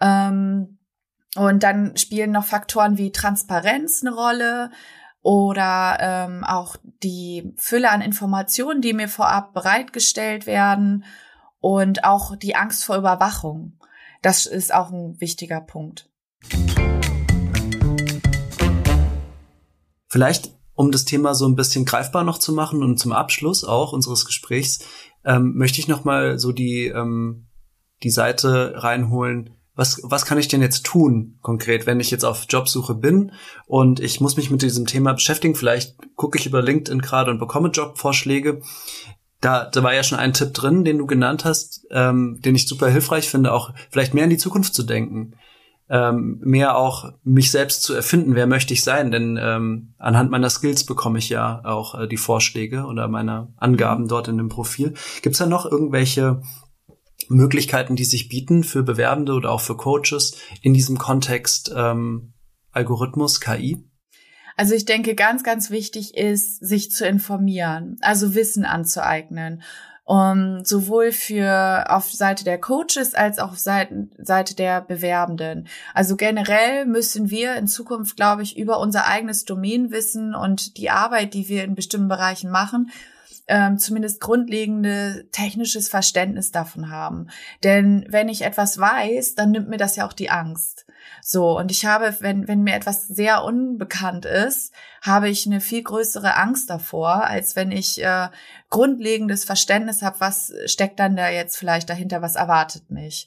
Ähm, 0.00 0.78
und 1.36 1.62
dann 1.62 1.96
spielen 1.96 2.30
noch 2.30 2.44
Faktoren 2.44 2.98
wie 2.98 3.10
Transparenz 3.10 4.02
eine 4.04 4.14
Rolle 4.14 4.70
oder 5.22 5.98
ähm, 6.00 6.44
auch 6.44 6.76
die 7.02 7.52
Fülle 7.56 7.90
an 7.90 8.00
Informationen, 8.00 8.80
die 8.82 8.92
mir 8.92 9.08
vorab 9.08 9.54
bereitgestellt 9.54 10.46
werden 10.46 11.04
und 11.60 12.04
auch 12.04 12.36
die 12.36 12.56
Angst 12.56 12.84
vor 12.84 12.96
Überwachung. 12.96 13.78
Das 14.20 14.46
ist 14.46 14.74
auch 14.74 14.90
ein 14.90 15.20
wichtiger 15.20 15.60
Punkt. 15.60 16.10
Vielleicht, 20.08 20.50
um 20.74 20.90
das 20.90 21.04
Thema 21.04 21.34
so 21.34 21.46
ein 21.48 21.56
bisschen 21.56 21.84
greifbar 21.84 22.24
noch 22.24 22.38
zu 22.38 22.52
machen 22.52 22.82
und 22.82 22.98
zum 22.98 23.12
Abschluss 23.12 23.64
auch 23.64 23.92
unseres 23.92 24.26
Gesprächs, 24.26 24.80
ähm, 25.24 25.54
möchte 25.54 25.80
ich 25.80 25.88
noch 25.88 26.04
mal 26.04 26.38
so 26.38 26.52
die 26.52 26.86
ähm, 26.86 27.46
die 28.02 28.10
Seite 28.10 28.74
reinholen. 28.76 29.56
Was, 29.74 30.00
was 30.02 30.26
kann 30.26 30.38
ich 30.38 30.48
denn 30.48 30.60
jetzt 30.60 30.84
tun 30.84 31.38
konkret, 31.40 31.86
wenn 31.86 32.00
ich 32.00 32.10
jetzt 32.10 32.24
auf 32.24 32.44
Jobsuche 32.48 32.94
bin 32.94 33.32
und 33.66 34.00
ich 34.00 34.20
muss 34.20 34.36
mich 34.36 34.50
mit 34.50 34.62
diesem 34.62 34.86
Thema 34.86 35.14
beschäftigen? 35.14 35.54
Vielleicht 35.54 35.96
gucke 36.14 36.38
ich 36.38 36.46
über 36.46 36.60
LinkedIn 36.60 37.00
gerade 37.00 37.30
und 37.30 37.38
bekomme 37.38 37.70
Jobvorschläge. 37.70 38.60
Da, 39.40 39.64
da 39.64 39.82
war 39.82 39.94
ja 39.94 40.02
schon 40.02 40.18
ein 40.18 40.34
Tipp 40.34 40.52
drin, 40.52 40.84
den 40.84 40.98
du 40.98 41.06
genannt 41.06 41.44
hast, 41.44 41.86
ähm, 41.90 42.40
den 42.44 42.54
ich 42.54 42.68
super 42.68 42.88
hilfreich 42.88 43.28
finde, 43.28 43.52
auch 43.52 43.72
vielleicht 43.90 44.14
mehr 44.14 44.24
in 44.24 44.30
die 44.30 44.36
Zukunft 44.36 44.74
zu 44.74 44.82
denken 44.82 45.34
ähm, 45.92 46.38
mehr 46.42 46.78
auch 46.78 47.12
mich 47.22 47.50
selbst 47.50 47.82
zu 47.82 47.92
erfinden, 47.92 48.34
wer 48.34 48.46
möchte 48.46 48.72
ich 48.72 48.82
sein, 48.82 49.10
denn 49.10 49.38
ähm, 49.40 49.92
anhand 49.98 50.30
meiner 50.30 50.48
Skills 50.48 50.84
bekomme 50.84 51.18
ich 51.18 51.28
ja 51.28 51.60
auch 51.64 52.00
äh, 52.00 52.08
die 52.08 52.16
Vorschläge 52.16 52.84
oder 52.84 53.08
meine 53.08 53.52
Angaben 53.58 54.08
dort 54.08 54.26
in 54.26 54.38
dem 54.38 54.48
Profil. 54.48 54.94
Gibt 55.20 55.34
es 55.34 55.38
da 55.38 55.44
noch 55.44 55.66
irgendwelche 55.66 56.40
Möglichkeiten, 57.28 57.96
die 57.96 58.04
sich 58.04 58.28
bieten 58.28 58.64
für 58.64 58.82
Bewerbende 58.82 59.32
oder 59.32 59.50
auch 59.50 59.60
für 59.60 59.76
Coaches 59.76 60.36
in 60.60 60.74
diesem 60.74 60.98
Kontext 60.98 61.72
ähm, 61.74 62.32
Algorithmus, 62.70 63.40
KI? 63.40 63.84
Also 64.56 64.74
ich 64.74 64.84
denke, 64.84 65.14
ganz, 65.14 65.44
ganz 65.44 65.70
wichtig 65.70 66.14
ist, 66.16 66.58
sich 66.64 66.90
zu 66.90 67.06
informieren, 67.06 67.96
also 68.00 68.34
Wissen 68.34 68.64
anzueignen 68.64 69.62
um, 70.04 70.64
sowohl 70.64 71.12
für 71.12 71.84
auf 71.88 72.10
Seite 72.10 72.44
der 72.44 72.58
Coaches 72.58 73.14
als 73.14 73.38
auch 73.38 73.52
auf 73.52 73.58
Seite, 73.58 74.08
Seite 74.18 74.56
der 74.56 74.80
Bewerbenden. 74.80 75.68
Also 75.94 76.16
generell 76.16 76.86
müssen 76.86 77.30
wir 77.30 77.54
in 77.54 77.68
Zukunft, 77.68 78.16
glaube 78.16 78.42
ich, 78.42 78.58
über 78.58 78.80
unser 78.80 79.06
eigenes 79.06 79.44
Domainwissen 79.44 80.34
und 80.34 80.76
die 80.76 80.90
Arbeit, 80.90 81.34
die 81.34 81.48
wir 81.48 81.62
in 81.64 81.76
bestimmten 81.76 82.08
Bereichen 82.08 82.50
machen, 82.50 82.90
ähm, 83.48 83.78
zumindest 83.78 84.20
grundlegende 84.20 85.28
technisches 85.32 85.88
Verständnis 85.88 86.52
davon 86.52 86.90
haben. 86.90 87.28
Denn 87.64 88.06
wenn 88.08 88.28
ich 88.28 88.42
etwas 88.42 88.78
weiß, 88.78 89.34
dann 89.34 89.50
nimmt 89.50 89.68
mir 89.68 89.78
das 89.78 89.96
ja 89.96 90.06
auch 90.06 90.12
die 90.12 90.30
Angst. 90.30 90.86
So, 91.20 91.58
und 91.58 91.70
ich 91.70 91.84
habe, 91.84 92.16
wenn, 92.20 92.46
wenn 92.46 92.62
mir 92.62 92.74
etwas 92.74 93.08
sehr 93.08 93.44
unbekannt 93.44 94.24
ist, 94.24 94.72
habe 95.02 95.28
ich 95.28 95.46
eine 95.46 95.60
viel 95.60 95.82
größere 95.82 96.36
Angst 96.36 96.70
davor, 96.70 97.24
als 97.24 97.56
wenn 97.56 97.72
ich 97.72 98.02
äh, 98.02 98.28
grundlegendes 98.70 99.44
Verständnis 99.44 100.02
habe, 100.02 100.20
was 100.20 100.52
steckt 100.66 101.00
dann 101.00 101.16
da 101.16 101.28
jetzt 101.28 101.56
vielleicht 101.56 101.90
dahinter, 101.90 102.22
was 102.22 102.36
erwartet 102.36 102.90
mich. 102.90 103.26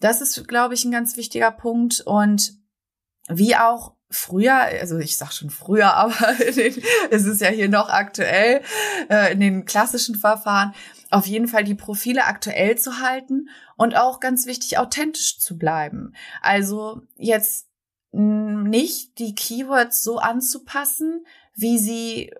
Das 0.00 0.20
ist, 0.20 0.46
glaube 0.46 0.74
ich, 0.74 0.84
ein 0.84 0.92
ganz 0.92 1.16
wichtiger 1.16 1.50
Punkt. 1.50 2.00
Und 2.00 2.54
wie 3.28 3.56
auch 3.56 3.97
früher, 4.10 4.54
also 4.54 4.98
ich 4.98 5.16
sag 5.16 5.32
schon 5.32 5.50
früher, 5.50 5.94
aber 5.94 6.34
den, 6.56 6.82
es 7.10 7.24
ist 7.24 7.40
ja 7.40 7.48
hier 7.48 7.68
noch 7.68 7.88
aktuell, 7.88 8.62
äh, 9.10 9.32
in 9.32 9.40
den 9.40 9.64
klassischen 9.64 10.14
Verfahren, 10.14 10.74
auf 11.10 11.26
jeden 11.26 11.48
Fall 11.48 11.64
die 11.64 11.74
Profile 11.74 12.24
aktuell 12.24 12.76
zu 12.76 13.00
halten 13.00 13.48
und 13.76 13.96
auch 13.96 14.20
ganz 14.20 14.46
wichtig, 14.46 14.78
authentisch 14.78 15.38
zu 15.38 15.56
bleiben. 15.56 16.12
Also 16.42 17.02
jetzt 17.16 17.66
nicht 18.12 19.18
die 19.18 19.34
Keywords 19.34 20.02
so 20.02 20.18
anzupassen, 20.18 21.24
wie 21.54 21.78
sie 21.78 22.32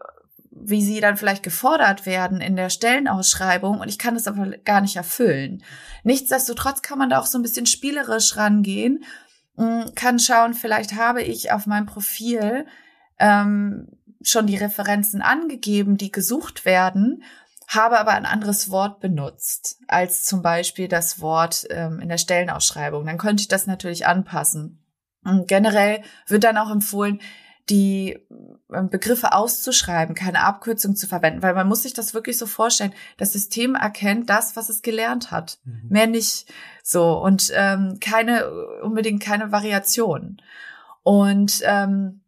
wie 0.60 0.82
sie 0.82 1.00
dann 1.00 1.16
vielleicht 1.16 1.44
gefordert 1.44 2.04
werden 2.04 2.40
in 2.40 2.56
der 2.56 2.68
Stellenausschreibung 2.68 3.78
und 3.80 3.88
ich 3.88 3.98
kann 3.98 4.14
das 4.14 4.26
aber 4.26 4.50
gar 4.64 4.80
nicht 4.80 4.96
erfüllen. 4.96 5.62
Nichtsdestotrotz 6.02 6.82
kann 6.82 6.98
man 6.98 7.10
da 7.10 7.20
auch 7.20 7.26
so 7.26 7.38
ein 7.38 7.42
bisschen 7.42 7.66
spielerisch 7.66 8.36
rangehen 8.36 9.04
kann 9.94 10.18
schauen, 10.18 10.54
vielleicht 10.54 10.94
habe 10.94 11.22
ich 11.22 11.52
auf 11.52 11.66
meinem 11.66 11.86
Profil 11.86 12.66
ähm, 13.18 13.88
schon 14.22 14.46
die 14.46 14.56
Referenzen 14.56 15.22
angegeben, 15.22 15.96
die 15.96 16.12
gesucht 16.12 16.64
werden, 16.64 17.22
habe 17.66 17.98
aber 17.98 18.12
ein 18.12 18.26
anderes 18.26 18.70
Wort 18.70 19.00
benutzt 19.00 19.78
als 19.88 20.24
zum 20.24 20.42
Beispiel 20.42 20.88
das 20.88 21.20
Wort 21.20 21.66
ähm, 21.70 22.00
in 22.00 22.08
der 22.08 22.18
Stellenausschreibung. 22.18 23.04
Dann 23.04 23.18
könnte 23.18 23.42
ich 23.42 23.48
das 23.48 23.66
natürlich 23.66 24.06
anpassen. 24.06 24.82
Und 25.24 25.48
generell 25.48 26.02
wird 26.26 26.44
dann 26.44 26.56
auch 26.56 26.70
empfohlen, 26.70 27.20
die 27.70 28.18
ähm, 28.72 28.88
Begriffe 28.88 29.32
auszuschreiben, 29.32 30.14
keine 30.14 30.44
Abkürzung 30.44 30.96
zu 30.96 31.06
verwenden, 31.06 31.42
weil 31.42 31.54
man 31.54 31.68
muss 31.68 31.82
sich 31.82 31.94
das 31.94 32.14
wirklich 32.14 32.38
so 32.38 32.46
vorstellen. 32.46 32.94
Das 33.16 33.32
System 33.32 33.74
erkennt 33.74 34.30
das, 34.30 34.56
was 34.56 34.68
es 34.68 34.82
gelernt 34.82 35.30
hat, 35.30 35.58
mhm. 35.64 35.82
mehr 35.88 36.06
nicht 36.06 36.52
so 36.82 37.18
und 37.18 37.50
ähm, 37.54 37.98
keine 38.00 38.48
unbedingt 38.82 39.22
keine 39.22 39.52
Variation. 39.52 40.40
Und 41.02 41.60
ähm, 41.64 42.22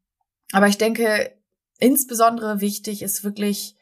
aber 0.53 0.69
ich 0.69 0.79
denke, 0.79 1.33
insbesondere 1.79 2.61
wichtig 2.61 3.03
ist 3.03 3.25
wirklich 3.25 3.77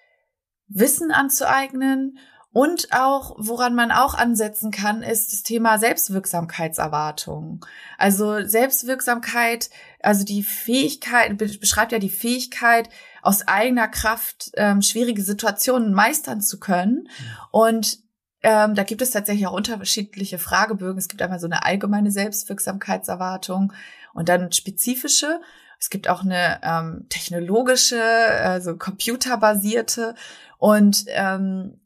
Wissen 0.68 1.10
anzueignen 1.10 2.18
und 2.52 2.88
auch, 2.92 3.36
woran 3.38 3.74
man 3.74 3.90
auch 3.90 4.14
ansetzen 4.14 4.70
kann, 4.70 5.02
ist 5.02 5.32
das 5.32 5.42
Thema 5.42 5.78
Selbstwirksamkeitserwartung. 5.78 7.64
Also 7.98 8.42
Selbstwirksamkeit, 8.44 9.68
also 10.00 10.24
die 10.24 10.42
Fähigkeit, 10.42 11.36
beschreibt 11.36 11.92
ja 11.92 11.98
die 11.98 12.08
Fähigkeit, 12.08 12.88
aus 13.22 13.46
eigener 13.46 13.88
Kraft 13.88 14.50
ähm, 14.54 14.80
schwierige 14.80 15.22
Situationen 15.22 15.92
meistern 15.92 16.40
zu 16.40 16.58
können. 16.58 17.08
Und 17.50 17.98
ähm, 18.42 18.74
da 18.74 18.82
gibt 18.82 19.02
es 19.02 19.10
tatsächlich 19.10 19.46
auch 19.46 19.52
unterschiedliche 19.52 20.38
Fragebögen. 20.38 20.98
Es 20.98 21.08
gibt 21.08 21.20
einmal 21.20 21.40
so 21.40 21.46
eine 21.46 21.64
allgemeine 21.66 22.10
Selbstwirksamkeitserwartung 22.10 23.74
und 24.14 24.30
dann 24.30 24.52
spezifische. 24.52 25.40
Es 25.78 25.90
gibt 25.90 26.08
auch 26.08 26.22
eine 26.22 26.60
ähm, 26.62 27.06
technologische, 27.10 28.02
also 28.02 28.76
computerbasierte. 28.76 30.14
Und 30.56 31.04
ähm, 31.08 31.80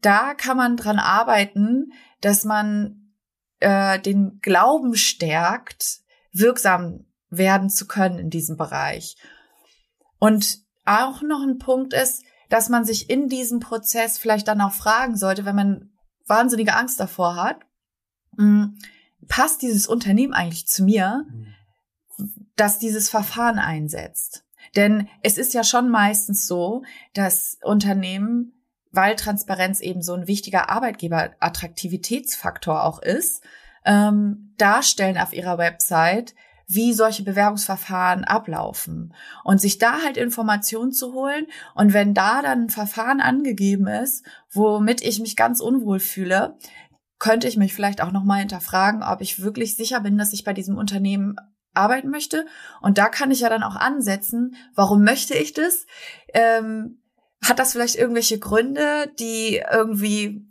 da 0.00 0.34
kann 0.34 0.56
man 0.56 0.76
dran 0.76 0.98
arbeiten, 0.98 1.92
dass 2.20 2.44
man 2.44 3.12
äh, 3.60 3.98
den 4.00 4.38
Glauben 4.40 4.94
stärkt, 4.94 6.00
wirksam 6.32 7.06
werden 7.30 7.70
zu 7.70 7.86
können 7.86 8.18
in 8.18 8.30
diesem 8.30 8.56
Bereich. 8.56 9.16
Und 10.18 10.58
auch 10.84 11.22
noch 11.22 11.42
ein 11.42 11.58
Punkt 11.58 11.92
ist, 11.92 12.24
dass 12.48 12.68
man 12.68 12.84
sich 12.84 13.10
in 13.10 13.28
diesem 13.28 13.60
Prozess 13.60 14.18
vielleicht 14.18 14.48
dann 14.48 14.60
auch 14.60 14.72
fragen 14.72 15.16
sollte, 15.16 15.44
wenn 15.44 15.56
man 15.56 15.90
wahnsinnige 16.26 16.74
Angst 16.74 17.00
davor 17.00 17.36
hat, 17.36 17.60
hm, 18.36 18.78
passt 19.28 19.62
dieses 19.62 19.86
Unternehmen 19.86 20.32
eigentlich 20.32 20.66
zu 20.66 20.84
mir, 20.84 21.26
dass 22.54 22.78
dieses 22.78 23.08
Verfahren 23.08 23.58
einsetzt? 23.58 24.44
Denn 24.74 25.08
es 25.22 25.38
ist 25.38 25.54
ja 25.54 25.64
schon 25.64 25.88
meistens 25.88 26.46
so, 26.46 26.82
dass 27.14 27.58
Unternehmen 27.62 28.55
weil 28.96 29.14
Transparenz 29.14 29.80
eben 29.80 30.02
so 30.02 30.14
ein 30.14 30.26
wichtiger 30.26 30.68
Arbeitgeber-Attraktivitätsfaktor 30.70 32.82
auch 32.82 33.00
ist, 33.00 33.44
ähm, 33.84 34.52
darstellen 34.58 35.18
auf 35.18 35.32
ihrer 35.32 35.58
Website, 35.58 36.34
wie 36.66 36.92
solche 36.92 37.22
Bewerbungsverfahren 37.22 38.24
ablaufen 38.24 39.14
und 39.44 39.60
sich 39.60 39.78
da 39.78 40.02
halt 40.02 40.16
Informationen 40.16 40.90
zu 40.90 41.12
holen. 41.12 41.46
Und 41.74 41.92
wenn 41.92 42.12
da 42.12 42.42
dann 42.42 42.64
ein 42.64 42.70
Verfahren 42.70 43.20
angegeben 43.20 43.86
ist, 43.86 44.26
womit 44.50 45.00
ich 45.02 45.20
mich 45.20 45.36
ganz 45.36 45.60
unwohl 45.60 46.00
fühle, 46.00 46.56
könnte 47.18 47.46
ich 47.46 47.56
mich 47.56 47.72
vielleicht 47.72 48.02
auch 48.02 48.10
nochmal 48.10 48.40
hinterfragen, 48.40 49.04
ob 49.04 49.20
ich 49.20 49.42
wirklich 49.42 49.76
sicher 49.76 50.00
bin, 50.00 50.18
dass 50.18 50.32
ich 50.32 50.42
bei 50.42 50.52
diesem 50.52 50.76
Unternehmen 50.76 51.36
arbeiten 51.72 52.10
möchte. 52.10 52.46
Und 52.80 52.98
da 52.98 53.08
kann 53.08 53.30
ich 53.30 53.38
ja 53.40 53.48
dann 53.48 53.62
auch 53.62 53.76
ansetzen, 53.76 54.56
warum 54.74 55.04
möchte 55.04 55.34
ich 55.34 55.52
das? 55.52 55.86
Ähm, 56.34 57.00
hat 57.42 57.58
das 57.58 57.72
vielleicht 57.72 57.96
irgendwelche 57.96 58.38
Gründe, 58.38 59.12
die 59.18 59.62
irgendwie 59.70 60.46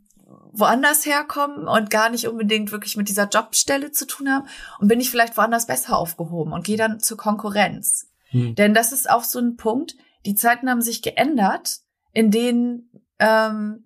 woanders 0.51 1.05
herkommen 1.05 1.67
und 1.67 1.89
gar 1.89 2.09
nicht 2.09 2.27
unbedingt 2.27 2.71
wirklich 2.71 2.95
mit 2.95 3.09
dieser 3.09 3.27
Jobstelle 3.27 3.91
zu 3.91 4.07
tun 4.07 4.29
haben? 4.29 4.47
Und 4.79 4.87
bin 4.87 4.99
ich 4.99 5.09
vielleicht 5.09 5.37
woanders 5.37 5.67
besser 5.67 5.97
aufgehoben 5.97 6.53
und 6.53 6.65
gehe 6.65 6.77
dann 6.77 6.99
zur 6.99 7.17
Konkurrenz? 7.17 8.07
Hm. 8.29 8.55
Denn 8.55 8.73
das 8.73 8.91
ist 8.91 9.09
auch 9.09 9.23
so 9.23 9.39
ein 9.39 9.57
Punkt. 9.57 9.95
Die 10.25 10.35
Zeiten 10.35 10.69
haben 10.69 10.81
sich 10.81 11.01
geändert, 11.01 11.79
in 12.13 12.31
denen 12.31 12.89
ähm, 13.19 13.85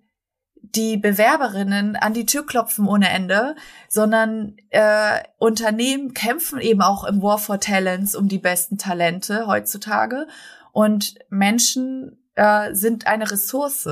die 0.62 0.96
Bewerberinnen 0.96 1.96
an 1.96 2.14
die 2.14 2.26
Tür 2.26 2.46
klopfen 2.46 2.86
ohne 2.86 3.08
Ende, 3.08 3.56
sondern 3.88 4.56
äh, 4.70 5.20
Unternehmen 5.38 6.14
kämpfen 6.14 6.60
eben 6.60 6.82
auch 6.82 7.04
im 7.04 7.22
War 7.22 7.38
for 7.38 7.58
Talents 7.58 8.14
um 8.14 8.28
die 8.28 8.38
besten 8.38 8.78
Talente 8.78 9.46
heutzutage 9.46 10.28
und 10.72 11.16
Menschen 11.28 12.19
äh, 12.40 12.74
sind 12.74 13.06
eine 13.06 13.30
Ressource. 13.30 13.88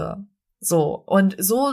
So 0.60 1.02
und 1.06 1.36
so 1.38 1.72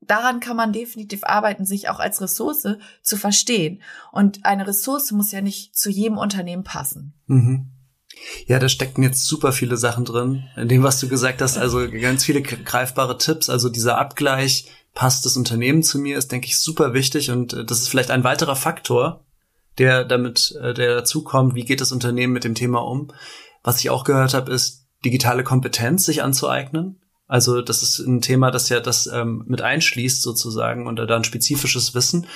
daran 0.00 0.40
kann 0.40 0.56
man 0.56 0.72
definitiv 0.72 1.22
arbeiten, 1.22 1.64
sich 1.64 1.88
auch 1.88 2.00
als 2.00 2.20
Ressource 2.20 2.66
zu 3.00 3.16
verstehen. 3.16 3.80
Und 4.10 4.44
eine 4.44 4.66
Ressource 4.66 5.12
muss 5.12 5.30
ja 5.30 5.40
nicht 5.40 5.76
zu 5.76 5.88
jedem 5.88 6.18
Unternehmen 6.18 6.64
passen. 6.64 7.14
Mhm. 7.26 7.66
Ja, 8.46 8.58
da 8.58 8.68
stecken 8.68 9.04
jetzt 9.04 9.24
super 9.24 9.52
viele 9.52 9.76
Sachen 9.76 10.04
drin, 10.04 10.42
in 10.56 10.68
dem, 10.68 10.82
was 10.82 10.98
du 10.98 11.08
gesagt 11.08 11.40
hast. 11.40 11.56
Also 11.56 11.88
ganz 11.88 12.24
viele 12.24 12.42
greifbare 12.42 13.16
Tipps. 13.16 13.48
Also 13.48 13.68
dieser 13.68 13.98
Abgleich, 13.98 14.66
passt 14.94 15.24
das 15.24 15.36
Unternehmen 15.36 15.84
zu 15.84 16.00
mir, 16.00 16.18
ist, 16.18 16.32
denke 16.32 16.48
ich, 16.48 16.58
super 16.58 16.92
wichtig. 16.92 17.30
Und 17.30 17.52
äh, 17.52 17.64
das 17.64 17.78
ist 17.78 17.88
vielleicht 17.88 18.10
ein 18.10 18.24
weiterer 18.24 18.56
Faktor, 18.56 19.24
der 19.78 20.04
damit, 20.04 20.58
äh, 20.60 20.74
der 20.74 20.96
dazukommt, 20.96 21.54
wie 21.54 21.64
geht 21.64 21.80
das 21.80 21.92
Unternehmen 21.92 22.32
mit 22.32 22.42
dem 22.42 22.56
Thema 22.56 22.80
um. 22.80 23.12
Was 23.62 23.78
ich 23.78 23.90
auch 23.90 24.02
gehört 24.02 24.34
habe, 24.34 24.52
ist 24.52 24.88
digitale 25.04 25.44
Kompetenz 25.44 26.04
sich 26.04 26.22
anzueignen. 26.22 27.00
Also 27.26 27.62
das 27.62 27.82
ist 27.82 28.00
ein 28.00 28.20
Thema, 28.20 28.50
das 28.50 28.68
ja 28.68 28.80
das 28.80 29.06
ähm, 29.06 29.44
mit 29.46 29.62
einschließt 29.62 30.20
sozusagen 30.20 30.86
und 30.86 30.96
da 30.96 31.16
ein 31.16 31.24
spezifisches 31.24 31.94
Wissen. 31.94 32.26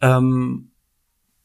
Ähm, 0.00 0.72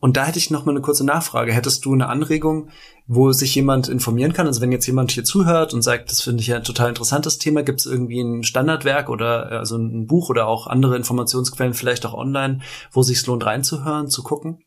und 0.02 0.18
da 0.18 0.26
hätte 0.26 0.40
ich 0.40 0.50
noch 0.50 0.66
mal 0.66 0.72
eine 0.72 0.82
kurze 0.82 1.06
Nachfrage. 1.06 1.54
Hättest 1.54 1.86
du 1.86 1.94
eine 1.94 2.08
Anregung, 2.08 2.70
wo 3.06 3.32
sich 3.34 3.54
jemand 3.54 3.88
informieren 3.88 4.34
kann? 4.34 4.48
Also 4.48 4.60
wenn 4.60 4.72
jetzt 4.72 4.88
jemand 4.88 5.12
hier 5.12 5.24
zuhört 5.24 5.76
und 5.76 5.84
sagt, 5.84 6.10
das 6.10 6.22
finde 6.22 6.42
ich 6.42 6.52
ein 6.52 6.64
total 6.64 6.90
interessantes 6.90 7.38
Thema, 7.38 7.62
gibt 7.62 7.82
es 7.82 7.86
irgendwie 7.86 8.20
ein 8.20 8.44
Standardwerk 8.44 9.10
oder 9.10 9.52
also 9.52 9.78
ein 9.78 10.08
Buch 10.08 10.30
oder 10.30 10.48
auch 10.48 10.66
andere 10.66 10.96
Informationsquellen, 10.96 11.76
vielleicht 11.76 12.04
auch 12.08 12.16
online, 12.16 12.62
wo 12.92 13.04
sich 13.04 13.24
lohnt 13.28 13.46
reinzuhören, 13.46 14.10
zu 14.10 14.24
gucken? 14.24 14.64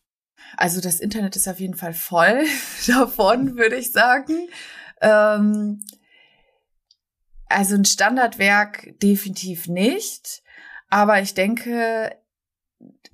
Also 0.57 0.81
das 0.81 1.01
Internet 1.01 1.35
ist 1.35 1.49
auf 1.49 1.59
jeden 1.59 1.75
Fall 1.75 1.95
voll 1.95 2.45
davon, 2.87 3.57
würde 3.57 3.75
ich 3.75 3.91
sagen. 3.91 4.49
Ähm, 5.05 5.85
also 7.47 7.75
ein 7.77 7.85
Standardwerk 7.85 8.99
definitiv 9.01 9.69
nicht. 9.69 10.43
Aber 10.89 11.21
ich 11.21 11.35
denke, 11.35 12.17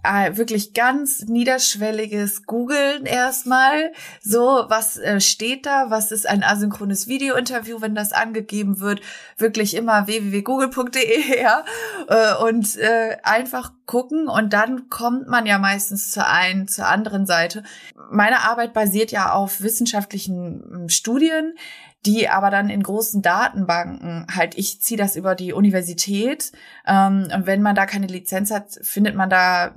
äh, 0.03 0.37
wirklich 0.37 0.75
ganz 0.75 1.23
niederschwelliges 1.23 2.47
Googeln 2.47 3.07
erstmal. 3.07 3.93
So, 4.21 4.65
was 4.69 4.97
äh, 4.97 5.21
steht 5.21 5.67
da? 5.67 5.91
Was 5.91 6.13
ist 6.13 6.29
ein 6.29 6.43
asynchrones 6.43 7.07
Videointerview, 7.07 7.81
wenn 7.81 7.95
das 7.95 8.13
angegeben 8.13 8.81
wird? 8.81 9.01
Wirklich 9.37 9.75
immer 9.75 10.07
www.google.de 10.07 11.41
ja, 11.43 11.65
äh, 12.09 12.43
und 12.43 12.79
einfach 13.23 13.73
gucken 13.87 14.29
und 14.29 14.53
dann 14.53 14.89
kommt 14.89 15.27
man 15.27 15.47
ja 15.47 15.59
meistens 15.59 16.13
zur 16.13 16.29
einen, 16.29 16.69
zur 16.69 16.87
anderen 16.87 17.27
Seite. 17.27 17.65
Meine 18.11 18.45
Arbeit 18.49 18.73
basiert 18.73 19.11
ja 19.11 19.33
auf 19.33 19.63
wissenschaftlichen 19.63 20.63
hm, 20.71 20.89
Studien 20.89 21.55
die 22.07 22.29
aber 22.29 22.51
dann 22.51 22.71
in 22.71 22.83
großen 22.83 23.23
Datenbanken 23.23 24.27
halt, 24.35 24.57
ich 24.57 24.81
ziehe 24.81 24.99
das 24.99 25.17
über 25.17 25.35
die 25.35 25.53
Universität 25.53 26.53
ähm, 26.87 27.29
und 27.35 27.47
wenn 27.47 27.63
man 27.63 27.75
da 27.75 27.87
keine 27.87 28.07
Lizenz 28.07 28.51
hat, 28.51 28.79
findet 28.83 29.15
man 29.15 29.29
da, 29.29 29.75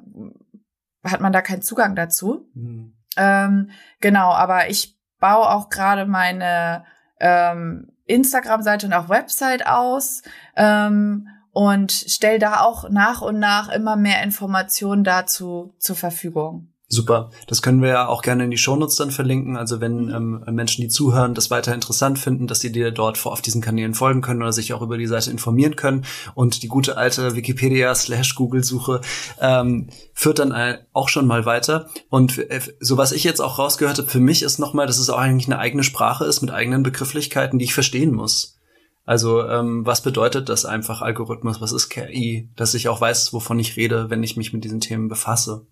hat 1.04 1.22
man 1.22 1.34
da 1.34 1.42
keinen 1.42 1.62
Zugang 1.62 1.96
dazu. 1.96 2.50
Mhm. 2.54 2.94
Ähm, 3.18 3.70
genau, 4.00 4.32
aber 4.32 4.70
ich 4.70 4.98
baue 5.20 5.50
auch 5.50 5.70
gerade 5.70 6.06
meine 6.06 6.86
ähm, 7.20 7.92
Instagram-Seite 8.06 8.88
und 8.88 8.94
auch 8.94 9.10
Website 9.10 9.68
aus 9.68 10.24
ähm, 10.56 11.28
und 11.52 11.92
stelle 11.92 12.40
da 12.40 12.62
auch 12.62 12.90
nach 12.90 13.22
und 13.22 13.40
nach 13.40 13.70
immer 13.70 13.96
mehr 13.96 14.24
Informationen 14.24 15.04
dazu 15.04 15.76
zur 15.78 15.96
Verfügung. 15.96 16.73
Super. 16.90 17.32
Das 17.48 17.62
können 17.62 17.82
wir 17.82 17.90
ja 17.90 18.08
auch 18.08 18.22
gerne 18.22 18.44
in 18.44 18.52
die 18.52 18.58
Shownotes 18.58 18.98
dann 18.98 19.10
verlinken. 19.10 19.58
Also 19.58 19.82
wenn 19.82 20.10
ähm, 20.10 20.44
Menschen, 20.52 20.82
die 20.82 20.90
zuhören, 20.90 21.34
das 21.34 21.50
weiter 21.50 21.74
interessant 21.74 22.20
finden, 22.20 22.46
dass 22.46 22.60
sie 22.60 22.72
dir 22.72 22.92
dort 22.92 23.18
vor 23.18 23.32
auf 23.32 23.42
diesen 23.42 23.62
Kanälen 23.62 23.96
folgen 23.96 24.22
können 24.22 24.44
oder 24.44 24.54
sich 24.54 24.74
auch 24.74 24.82
über 24.82 24.98
die 24.98 25.08
Seite 25.08 25.32
informieren 25.32 25.76
können. 25.76 26.06
Und 26.36 26.62
die 26.62 26.68
gute 26.68 26.98
alte 26.98 27.36
Wikipedia 27.36 27.96
slash 27.96 28.36
Google-Suche 28.36 29.02
ähm, 29.40 29.90
führt 30.14 30.40
dann 30.40 30.54
auch 30.92 31.10
schon 31.10 31.26
mal 31.26 31.46
weiter. 31.46 31.90
Und 32.10 32.38
äh, 32.38 32.62
so 32.80 32.98
was 32.98 33.12
ich 33.12 33.24
jetzt 33.24 33.40
auch 33.40 33.58
rausgehört 33.58 33.98
habe, 33.98 34.10
für 34.10 34.20
mich 34.20 34.44
ist 34.44 34.60
nochmal, 34.60 34.86
dass 34.86 35.00
es 35.00 35.10
auch 35.10 35.18
eigentlich 35.18 35.48
eine 35.48 35.60
eigene 35.60 35.84
Sprache 35.84 36.26
ist 36.26 36.42
mit 36.42 36.52
eigenen 36.52 36.84
Begrifflichkeiten, 36.84 37.58
die 37.58 37.66
ich 37.66 37.74
verstehen 37.74 38.14
muss. 38.14 38.60
Also 39.06 39.46
ähm, 39.48 39.86
was 39.86 40.02
bedeutet 40.02 40.48
das 40.48 40.66
einfach 40.66 41.02
Algorithmus? 41.02 41.60
Was 41.60 41.74
ist 41.74 41.90
KI? 41.90 42.50
Dass 42.56 42.74
ich 42.74 42.88
auch 42.88 43.02
weiß, 43.02 43.34
wovon 43.34 43.60
ich 43.60 43.76
rede, 43.76 44.10
wenn 44.10 44.24
ich 44.24 44.38
mich 44.38 44.54
mit 44.54 44.64
diesen 44.64 44.80
Themen 44.80 45.10
befasse. 45.10 45.66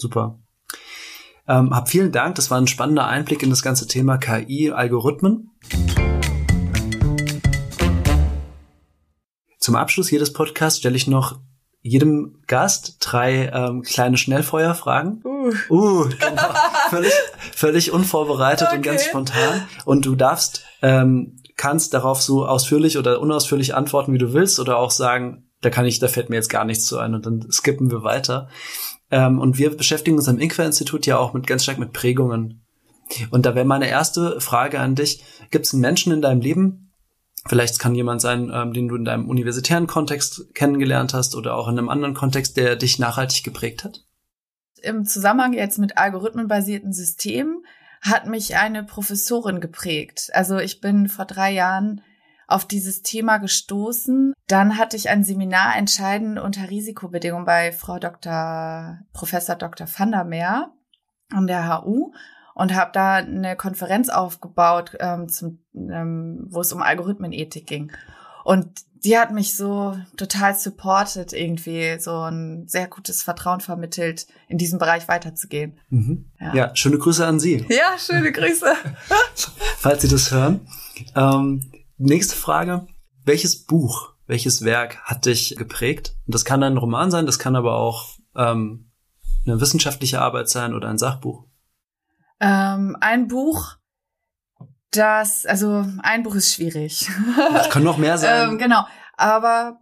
Super. 0.00 0.38
Ähm, 1.46 1.74
hab 1.74 1.90
vielen 1.90 2.10
Dank, 2.10 2.36
das 2.36 2.50
war 2.50 2.58
ein 2.58 2.66
spannender 2.66 3.06
Einblick 3.06 3.42
in 3.42 3.50
das 3.50 3.62
ganze 3.62 3.86
Thema 3.86 4.16
KI, 4.16 4.70
Algorithmen. 4.70 5.50
Zum 9.58 9.76
Abschluss 9.76 10.10
jedes 10.10 10.32
Podcasts 10.32 10.78
stelle 10.78 10.96
ich 10.96 11.06
noch 11.06 11.38
jedem 11.82 12.40
Gast 12.46 12.96
drei 13.00 13.50
ähm, 13.52 13.82
kleine 13.82 14.16
Schnellfeuerfragen. 14.16 15.22
Uh, 15.22 15.52
uh 15.68 16.08
genau. 16.08 16.54
völlig, 16.88 17.12
völlig 17.54 17.92
unvorbereitet 17.92 18.68
okay. 18.68 18.76
und 18.76 18.82
ganz 18.82 19.04
spontan. 19.04 19.68
Und 19.84 20.06
du 20.06 20.14
darfst, 20.14 20.64
ähm, 20.80 21.36
kannst 21.56 21.92
darauf 21.92 22.22
so 22.22 22.46
ausführlich 22.46 22.96
oder 22.96 23.20
unausführlich 23.20 23.74
antworten, 23.74 24.14
wie 24.14 24.18
du 24.18 24.32
willst, 24.32 24.60
oder 24.60 24.78
auch 24.78 24.90
sagen, 24.90 25.50
da 25.60 25.68
kann 25.68 25.84
ich, 25.84 25.98
da 25.98 26.08
fällt 26.08 26.30
mir 26.30 26.36
jetzt 26.36 26.48
gar 26.48 26.64
nichts 26.64 26.86
zu 26.86 26.98
ein 26.98 27.14
und 27.14 27.26
dann 27.26 27.50
skippen 27.50 27.90
wir 27.90 28.02
weiter. 28.02 28.48
Ähm, 29.10 29.38
und 29.38 29.58
wir 29.58 29.76
beschäftigen 29.76 30.16
uns 30.16 30.28
am 30.28 30.38
Inqua-Institut 30.38 31.06
ja 31.06 31.18
auch 31.18 31.34
mit 31.34 31.46
ganz 31.46 31.64
stark 31.64 31.78
mit 31.78 31.92
Prägungen. 31.92 32.62
Und 33.30 33.46
da 33.46 33.54
wäre 33.54 33.64
meine 33.64 33.88
erste 33.88 34.40
Frage 34.40 34.78
an 34.78 34.94
dich. 34.94 35.22
Gibt 35.50 35.66
es 35.66 35.72
einen 35.72 35.80
Menschen 35.80 36.12
in 36.12 36.22
deinem 36.22 36.40
Leben, 36.40 36.92
vielleicht 37.46 37.78
kann 37.78 37.94
jemand 37.94 38.20
sein, 38.20 38.50
ähm, 38.54 38.72
den 38.72 38.88
du 38.88 38.96
in 38.96 39.04
deinem 39.04 39.28
universitären 39.28 39.86
Kontext 39.86 40.54
kennengelernt 40.54 41.14
hast 41.14 41.34
oder 41.34 41.56
auch 41.56 41.68
in 41.68 41.78
einem 41.78 41.88
anderen 41.88 42.14
Kontext, 42.14 42.56
der 42.56 42.76
dich 42.76 42.98
nachhaltig 42.98 43.42
geprägt 43.42 43.84
hat? 43.84 44.04
Im 44.82 45.04
Zusammenhang 45.04 45.52
jetzt 45.52 45.78
mit 45.78 45.98
algorithmenbasierten 45.98 46.92
Systemen 46.92 47.64
hat 48.00 48.26
mich 48.26 48.56
eine 48.56 48.82
Professorin 48.82 49.60
geprägt. 49.60 50.30
Also 50.32 50.58
ich 50.58 50.80
bin 50.80 51.08
vor 51.08 51.26
drei 51.26 51.52
Jahren 51.52 52.00
auf 52.50 52.64
dieses 52.66 53.02
Thema 53.02 53.38
gestoßen. 53.38 54.32
Dann 54.46 54.78
hatte 54.78 54.96
ich 54.96 55.08
ein 55.08 55.24
Seminar 55.24 55.76
entscheiden 55.76 56.38
unter 56.38 56.70
Risikobedingungen 56.70 57.46
bei 57.46 57.72
Frau 57.72 57.98
Dr. 57.98 58.98
Professor 59.12 59.56
Dr. 59.56 59.86
van 59.86 60.10
der 60.10 60.24
Meer 60.24 60.72
an 61.32 61.46
der 61.46 61.82
HU 61.82 62.12
und 62.54 62.74
habe 62.74 62.90
da 62.92 63.14
eine 63.14 63.56
Konferenz 63.56 64.08
aufgebaut, 64.08 64.96
ähm, 65.00 65.28
zum, 65.28 65.60
ähm, 65.74 66.46
wo 66.50 66.60
es 66.60 66.72
um 66.72 66.82
Algorithmenethik 66.82 67.66
ging. 67.66 67.92
Und 68.44 68.84
die 69.04 69.16
hat 69.16 69.32
mich 69.32 69.56
so 69.56 69.96
total 70.16 70.54
supported, 70.54 71.32
irgendwie 71.32 71.98
so 71.98 72.20
ein 72.20 72.68
sehr 72.68 72.86
gutes 72.86 73.22
Vertrauen 73.22 73.60
vermittelt, 73.60 74.26
in 74.48 74.58
diesem 74.58 74.78
Bereich 74.78 75.08
weiterzugehen. 75.08 75.78
Mhm. 75.88 76.30
Ja. 76.38 76.54
ja. 76.54 76.76
schöne 76.76 76.98
Grüße 76.98 77.26
an 77.26 77.40
Sie. 77.40 77.64
Ja, 77.68 77.96
schöne 77.98 78.32
Grüße. 78.32 78.74
Falls 79.78 80.02
Sie 80.02 80.08
das 80.08 80.30
hören. 80.30 80.60
Ähm, 81.16 81.62
Nächste 82.02 82.34
Frage. 82.34 82.86
Welches 83.26 83.66
Buch, 83.66 84.14
welches 84.26 84.64
Werk 84.64 85.02
hat 85.02 85.26
dich 85.26 85.54
geprägt? 85.56 86.16
Und 86.26 86.34
das 86.34 86.46
kann 86.46 86.62
ein 86.62 86.78
Roman 86.78 87.10
sein, 87.10 87.26
das 87.26 87.38
kann 87.38 87.56
aber 87.56 87.76
auch 87.76 88.16
ähm, 88.34 88.90
eine 89.44 89.60
wissenschaftliche 89.60 90.18
Arbeit 90.18 90.48
sein 90.48 90.72
oder 90.72 90.88
ein 90.88 90.96
Sachbuch. 90.96 91.44
Ähm, 92.40 92.96
ein 93.02 93.28
Buch, 93.28 93.76
das, 94.92 95.44
also 95.44 95.86
ein 96.02 96.22
Buch 96.22 96.36
ist 96.36 96.54
schwierig. 96.54 97.10
Das 97.36 97.68
kann 97.68 97.84
noch 97.84 97.98
mehr 97.98 98.16
sein. 98.18 98.52
ähm, 98.52 98.58
genau, 98.58 98.86
aber 99.18 99.78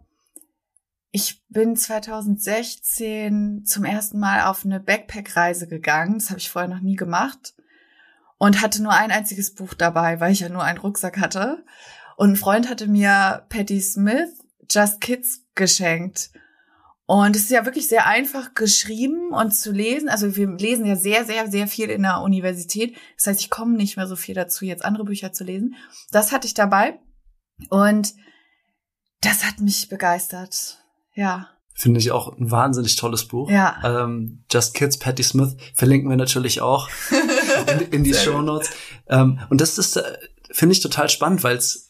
ich 1.11 1.41
bin 1.47 1.77
2016 1.77 3.63
zum 3.63 3.85
ersten 3.85 4.19
Mal 4.19 4.41
auf 4.43 4.65
eine 4.65 4.81
Backpack-Reise 4.81 5.69
gegangen. 5.69 6.15
Das 6.15 6.31
habe 6.31 6.39
ich 6.39 6.49
vorher 6.49 6.69
noch 6.69 6.81
nie 6.81 6.97
gemacht. 6.97 7.53
und 8.37 8.61
hatte 8.61 8.83
nur 8.83 8.91
ein 8.93 9.11
einziges 9.11 9.53
Buch 9.55 9.73
dabei, 9.73 10.19
weil 10.19 10.33
ich 10.33 10.41
ja 10.41 10.49
nur 10.49 10.63
einen 10.63 10.79
Rucksack 10.79 11.17
hatte. 11.17 11.63
Und 12.19 12.31
ein 12.31 12.35
Freund 12.35 12.69
hatte 12.69 12.87
mir 12.87 13.45
Patti 13.47 13.79
Smith 13.79 14.43
Just 14.69 14.99
Kids 14.99 15.45
geschenkt. 15.55 16.31
Und 17.05 17.33
es 17.33 17.43
ist 17.43 17.51
ja 17.51 17.63
wirklich 17.63 17.87
sehr 17.87 18.07
einfach 18.07 18.53
geschrieben 18.55 19.29
und 19.31 19.55
zu 19.55 19.71
lesen. 19.71 20.09
Also 20.09 20.35
wir 20.35 20.49
lesen 20.49 20.85
ja 20.85 20.97
sehr, 20.97 21.23
sehr, 21.23 21.49
sehr 21.49 21.65
viel 21.65 21.89
in 21.89 22.01
der 22.01 22.19
Universität. 22.19 22.93
Das 23.15 23.27
heißt, 23.27 23.39
ich 23.39 23.49
komme 23.49 23.77
nicht 23.77 23.95
mehr 23.95 24.05
so 24.05 24.17
viel 24.17 24.35
dazu, 24.35 24.65
jetzt 24.65 24.83
andere 24.83 25.05
Bücher 25.05 25.31
zu 25.31 25.45
lesen. 25.45 25.75
Das 26.11 26.33
hatte 26.33 26.45
ich 26.45 26.53
dabei. 26.53 26.99
Und 27.69 28.15
das 29.21 29.45
hat 29.45 29.61
mich 29.61 29.87
begeistert. 29.87 30.83
Ja. 31.15 31.47
Finde 31.73 32.01
ich 32.01 32.11
auch 32.11 32.37
ein 32.37 32.51
wahnsinnig 32.51 32.97
tolles 32.97 33.29
Buch. 33.29 33.49
Ja. 33.49 34.03
Ähm, 34.03 34.43
Just 34.51 34.73
Kids, 34.73 34.99
Patti 34.99 35.23
Smith 35.23 35.55
verlinken 35.73 36.09
wir 36.09 36.17
natürlich 36.17 36.59
auch 36.59 36.89
in, 37.71 37.79
in 37.93 38.03
die 38.03 38.13
Show 38.13 38.41
Notes. 38.41 38.71
Ähm, 39.07 39.39
und 39.49 39.61
das 39.61 39.77
ist, 39.77 39.95
äh, 39.95 40.17
finde 40.51 40.73
ich 40.73 40.81
total 40.81 41.07
spannend, 41.07 41.45
weil 41.45 41.55
es 41.55 41.88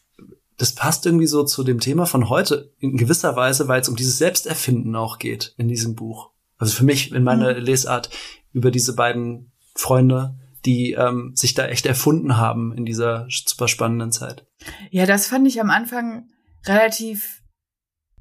das 0.60 0.74
passt 0.74 1.06
irgendwie 1.06 1.26
so 1.26 1.44
zu 1.44 1.64
dem 1.64 1.80
Thema 1.80 2.06
von 2.06 2.30
heute 2.30 2.74
in 2.80 2.98
gewisser 2.98 3.36
Weise, 3.38 3.70
weil 3.70 3.80
es 3.80 3.88
um 3.88 3.96
dieses 3.96 4.18
Selbsterfinden 4.18 4.96
auch 4.96 5.18
geht 5.18 5.56
in 5.58 5.70
diesem 5.70 5.96
Buch. 5.96 6.32
Also 6.58 6.76
für 6.76 6.84
mich 6.84 7.14
in 7.14 7.24
meiner 7.24 7.54
mhm. 7.54 7.62
Lesart 7.62 8.10
über 8.52 8.70
diese 8.70 8.94
beiden 8.94 9.54
Freunde, 9.74 10.38
die 10.66 10.92
ähm, 10.92 11.32
sich 11.34 11.54
da 11.54 11.66
echt 11.68 11.86
erfunden 11.86 12.36
haben 12.36 12.74
in 12.74 12.86
dieser 12.86 13.26
super 13.30 13.70
spannenden 13.70 14.12
Zeit. 14.12 14.46
Ja, 14.92 15.06
das 15.06 15.28
fand 15.28 15.48
ich 15.48 15.62
am 15.62 15.70
Anfang 15.70 16.28
relativ 16.66 17.42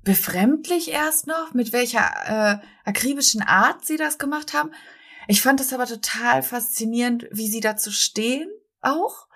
befremdlich 0.04 0.92
erst 0.92 1.26
noch, 1.26 1.52
mit 1.54 1.72
welcher 1.72 1.98
äh, 2.28 2.58
akribischen 2.84 3.42
Art 3.42 3.84
sie 3.84 3.96
das 3.96 4.18
gemacht 4.18 4.54
haben. 4.54 4.70
Ich 5.26 5.42
fand 5.42 5.60
es 5.60 5.72
aber 5.72 5.86
total 5.86 6.44
faszinierend, 6.44 7.26
wie 7.32 7.48
sie 7.48 7.60
dazu 7.60 7.90
stehen 7.90 8.48
auch. 8.80 9.26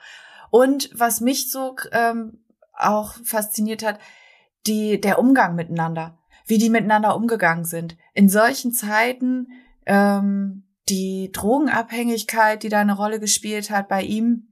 Und 0.51 0.91
was 0.93 1.21
mich 1.21 1.51
so 1.51 1.75
ähm, 1.93 2.42
auch 2.85 3.15
fasziniert 3.25 3.85
hat, 3.85 3.99
die, 4.67 5.01
der 5.01 5.19
Umgang 5.19 5.55
miteinander, 5.55 6.19
wie 6.47 6.59
die 6.59 6.71
miteinander 6.71 7.17
umgegangen 7.17 7.65
sind. 7.65 7.97
In 8.15 8.29
solchen 8.29 8.73
Zeiten, 8.73 9.49
ähm, 9.87 10.65
die 10.89 11.31
Drogenabhängigkeit, 11.33 12.63
die 12.63 12.69
da 12.69 12.81
eine 12.81 12.97
Rolle 12.97 13.21
gespielt 13.21 13.71
hat 13.71 13.89
bei 13.89 14.03
ihm, 14.03 14.49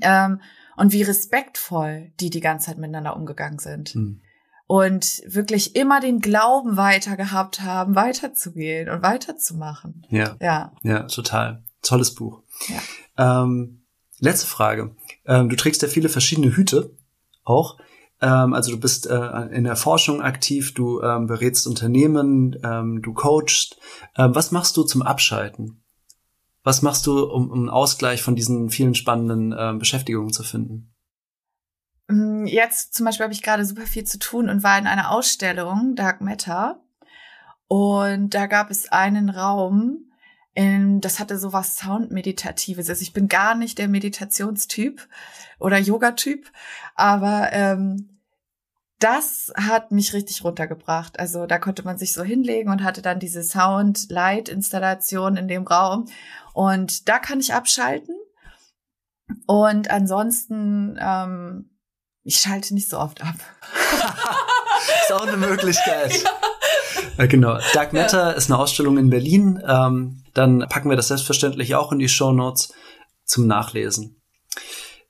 ähm, 0.00 0.40
und 0.76 0.92
wie 0.92 1.02
respektvoll 1.02 2.12
die 2.20 2.30
die 2.30 2.40
ganze 2.40 2.66
Zeit 2.66 2.78
miteinander 2.78 3.16
umgegangen 3.16 3.58
sind. 3.58 3.94
Mhm. 3.94 4.20
Und 4.66 5.22
wirklich 5.26 5.76
immer 5.76 6.00
den 6.00 6.20
Glauben 6.20 6.76
weiter 6.76 7.16
gehabt 7.16 7.60
haben, 7.60 7.94
weiterzugehen 7.94 8.88
und 8.88 9.02
weiterzumachen. 9.02 10.06
Ja. 10.08 10.36
Ja. 10.40 10.72
Ja, 10.82 11.02
total. 11.02 11.64
Tolles 11.82 12.14
Buch. 12.14 12.42
Ja. 12.68 13.42
Ähm, 13.44 13.84
letzte 14.20 14.46
Frage. 14.46 14.96
Ähm, 15.26 15.50
du 15.50 15.56
trägst 15.56 15.82
ja 15.82 15.88
viele 15.88 16.08
verschiedene 16.08 16.56
Hüte 16.56 16.96
auch. 17.44 17.78
Ähm, 18.20 18.54
also 18.54 18.72
du 18.72 18.80
bist 18.80 19.06
äh, 19.06 19.46
in 19.52 19.64
der 19.64 19.76
Forschung 19.76 20.22
aktiv, 20.22 20.74
du 20.74 21.02
ähm, 21.02 21.26
berätst 21.26 21.66
Unternehmen, 21.66 22.58
ähm, 22.64 23.02
du 23.02 23.12
coachst. 23.12 23.78
Ähm, 24.16 24.34
was 24.34 24.50
machst 24.50 24.76
du 24.76 24.82
zum 24.82 25.02
Abschalten? 25.02 25.82
Was 26.62 26.80
machst 26.80 27.06
du, 27.06 27.24
um, 27.24 27.50
um 27.50 27.68
Ausgleich 27.68 28.22
von 28.22 28.34
diesen 28.34 28.70
vielen 28.70 28.94
spannenden 28.94 29.54
ähm, 29.56 29.78
Beschäftigungen 29.78 30.32
zu 30.32 30.42
finden? 30.42 30.94
Mm, 32.08 32.46
jetzt 32.46 32.94
zum 32.94 33.04
Beispiel 33.04 33.24
habe 33.24 33.34
ich 33.34 33.42
gerade 33.42 33.64
super 33.64 33.86
viel 33.86 34.04
zu 34.04 34.18
tun 34.18 34.48
und 34.48 34.62
war 34.62 34.78
in 34.78 34.86
einer 34.86 35.10
Ausstellung, 35.10 35.94
Dark 35.94 36.20
Matter. 36.20 36.80
Und 37.68 38.34
da 38.34 38.46
gab 38.46 38.70
es 38.70 38.90
einen 38.90 39.28
Raum, 39.28 40.10
das 40.56 41.18
hatte 41.18 41.38
so 41.38 41.52
was 41.52 41.76
Soundmeditatives. 41.76 42.88
Also 42.88 43.02
ich 43.02 43.12
bin 43.12 43.28
gar 43.28 43.54
nicht 43.54 43.78
der 43.78 43.88
Meditationstyp 43.88 45.06
oder 45.58 45.78
Yoga-Typ, 45.78 46.50
aber 46.94 47.48
ähm, 47.52 48.14
das 49.00 49.52
hat 49.56 49.90
mich 49.90 50.12
richtig 50.12 50.44
runtergebracht. 50.44 51.18
Also 51.18 51.46
da 51.46 51.58
konnte 51.58 51.82
man 51.82 51.98
sich 51.98 52.12
so 52.12 52.22
hinlegen 52.22 52.70
und 52.70 52.84
hatte 52.84 53.02
dann 53.02 53.18
diese 53.18 53.42
Sound-Light-Installation 53.42 55.36
in 55.36 55.48
dem 55.48 55.66
Raum. 55.66 56.06
Und 56.52 57.08
da 57.08 57.18
kann 57.18 57.40
ich 57.40 57.52
abschalten. 57.52 58.14
Und 59.46 59.90
ansonsten, 59.90 60.98
ähm, 61.00 61.70
ich 62.22 62.36
schalte 62.36 62.72
nicht 62.74 62.88
so 62.88 62.98
oft 62.98 63.22
ab. 63.22 63.34
ist 65.02 65.12
auch 65.12 65.26
eine 65.26 65.36
Möglichkeit. 65.36 66.12
Ja. 66.24 66.43
Ja, 67.18 67.26
genau. 67.28 67.58
Dark 67.72 67.92
Matter 67.92 68.30
ja. 68.30 68.30
ist 68.30 68.50
eine 68.50 68.58
Ausstellung 68.58 68.98
in 68.98 69.10
Berlin. 69.10 69.62
Ähm, 69.66 70.22
dann 70.34 70.66
packen 70.68 70.88
wir 70.88 70.96
das 70.96 71.08
selbstverständlich 71.08 71.74
auch 71.74 71.92
in 71.92 71.98
die 71.98 72.08
Show 72.08 72.32
Notes 72.32 72.72
zum 73.24 73.46
Nachlesen. 73.46 74.20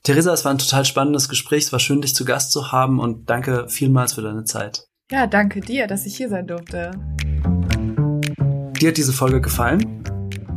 Theresa, 0.02 0.32
es 0.32 0.44
war 0.44 0.52
ein 0.52 0.58
total 0.58 0.84
spannendes 0.84 1.28
Gespräch. 1.28 1.64
Es 1.64 1.72
war 1.72 1.80
schön, 1.80 2.02
dich 2.02 2.14
zu 2.14 2.24
Gast 2.24 2.52
zu 2.52 2.72
haben 2.72 3.00
und 3.00 3.30
danke 3.30 3.68
vielmals 3.68 4.12
für 4.12 4.22
deine 4.22 4.44
Zeit. 4.44 4.86
Ja, 5.10 5.26
danke 5.26 5.60
dir, 5.60 5.86
dass 5.86 6.06
ich 6.06 6.16
hier 6.16 6.28
sein 6.28 6.46
durfte. 6.46 6.90
Dir 8.80 8.88
hat 8.88 8.96
diese 8.96 9.12
Folge 9.12 9.40
gefallen? 9.40 10.04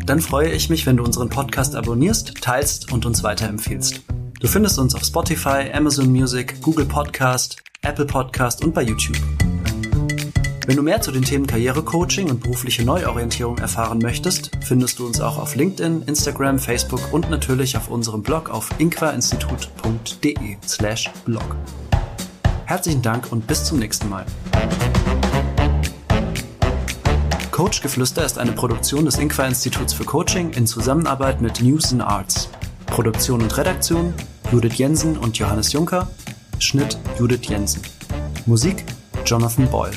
Dann 0.05 0.19
freue 0.21 0.49
ich 0.49 0.69
mich, 0.69 0.85
wenn 0.85 0.97
du 0.97 1.03
unseren 1.03 1.29
Podcast 1.29 1.75
abonnierst, 1.75 2.41
teilst 2.41 2.91
und 2.91 3.05
uns 3.05 3.23
weiterempfiehlst. 3.23 4.01
Du 4.39 4.47
findest 4.47 4.79
uns 4.79 4.95
auf 4.95 5.03
Spotify, 5.03 5.71
Amazon 5.73 6.11
Music, 6.11 6.61
Google 6.61 6.85
Podcast, 6.85 7.57
Apple 7.81 8.05
Podcast 8.05 8.63
und 8.63 8.73
bei 8.73 8.83
YouTube. 8.83 9.17
Wenn 10.67 10.75
du 10.75 10.83
mehr 10.83 10.99
zu 10.99 11.11
den 11.13 11.23
Themen 11.23 11.47
Karrierecoaching 11.47 12.29
und 12.29 12.43
berufliche 12.43 12.83
Neuorientierung 12.83 13.57
erfahren 13.57 13.99
möchtest, 13.99 14.51
findest 14.65 14.99
du 14.99 15.05
uns 15.05 15.21
auch 15.21 15.37
auf 15.37 15.55
LinkedIn, 15.55 16.01
Instagram, 16.07 16.59
Facebook 16.59 17.13
und 17.13 17.29
natürlich 17.29 17.77
auf 17.77 17.87
unserem 17.87 18.21
Blog 18.21 18.49
auf 18.49 18.69
inquainstitut.de 18.77 20.57
slash 20.67 21.09
blog. 21.23 21.55
Herzlichen 22.65 23.01
Dank 23.01 23.31
und 23.31 23.47
bis 23.47 23.63
zum 23.63 23.79
nächsten 23.79 24.09
Mal. 24.09 24.25
Coach 27.51 27.81
Geflüster 27.81 28.25
ist 28.25 28.37
eine 28.37 28.51
Produktion 28.51 29.05
des 29.05 29.17
Inqua 29.19 29.45
Instituts 29.47 29.93
für 29.93 30.03
Coaching 30.03 30.51
in 30.51 30.67
Zusammenarbeit 30.67 31.39
mit 31.39 31.61
News 31.61 31.93
and 31.93 32.01
Arts. 32.01 32.49
Produktion 32.87 33.41
und 33.41 33.57
Redaktion 33.57 34.13
Judith 34.51 34.77
Jensen 34.77 35.17
und 35.17 35.37
Johannes 35.37 35.71
Juncker. 35.71 36.09
Schnitt 36.59 36.97
Judith 37.17 37.47
Jensen. 37.47 37.81
Musik 38.45 38.83
Jonathan 39.25 39.69
Boyle. 39.69 39.93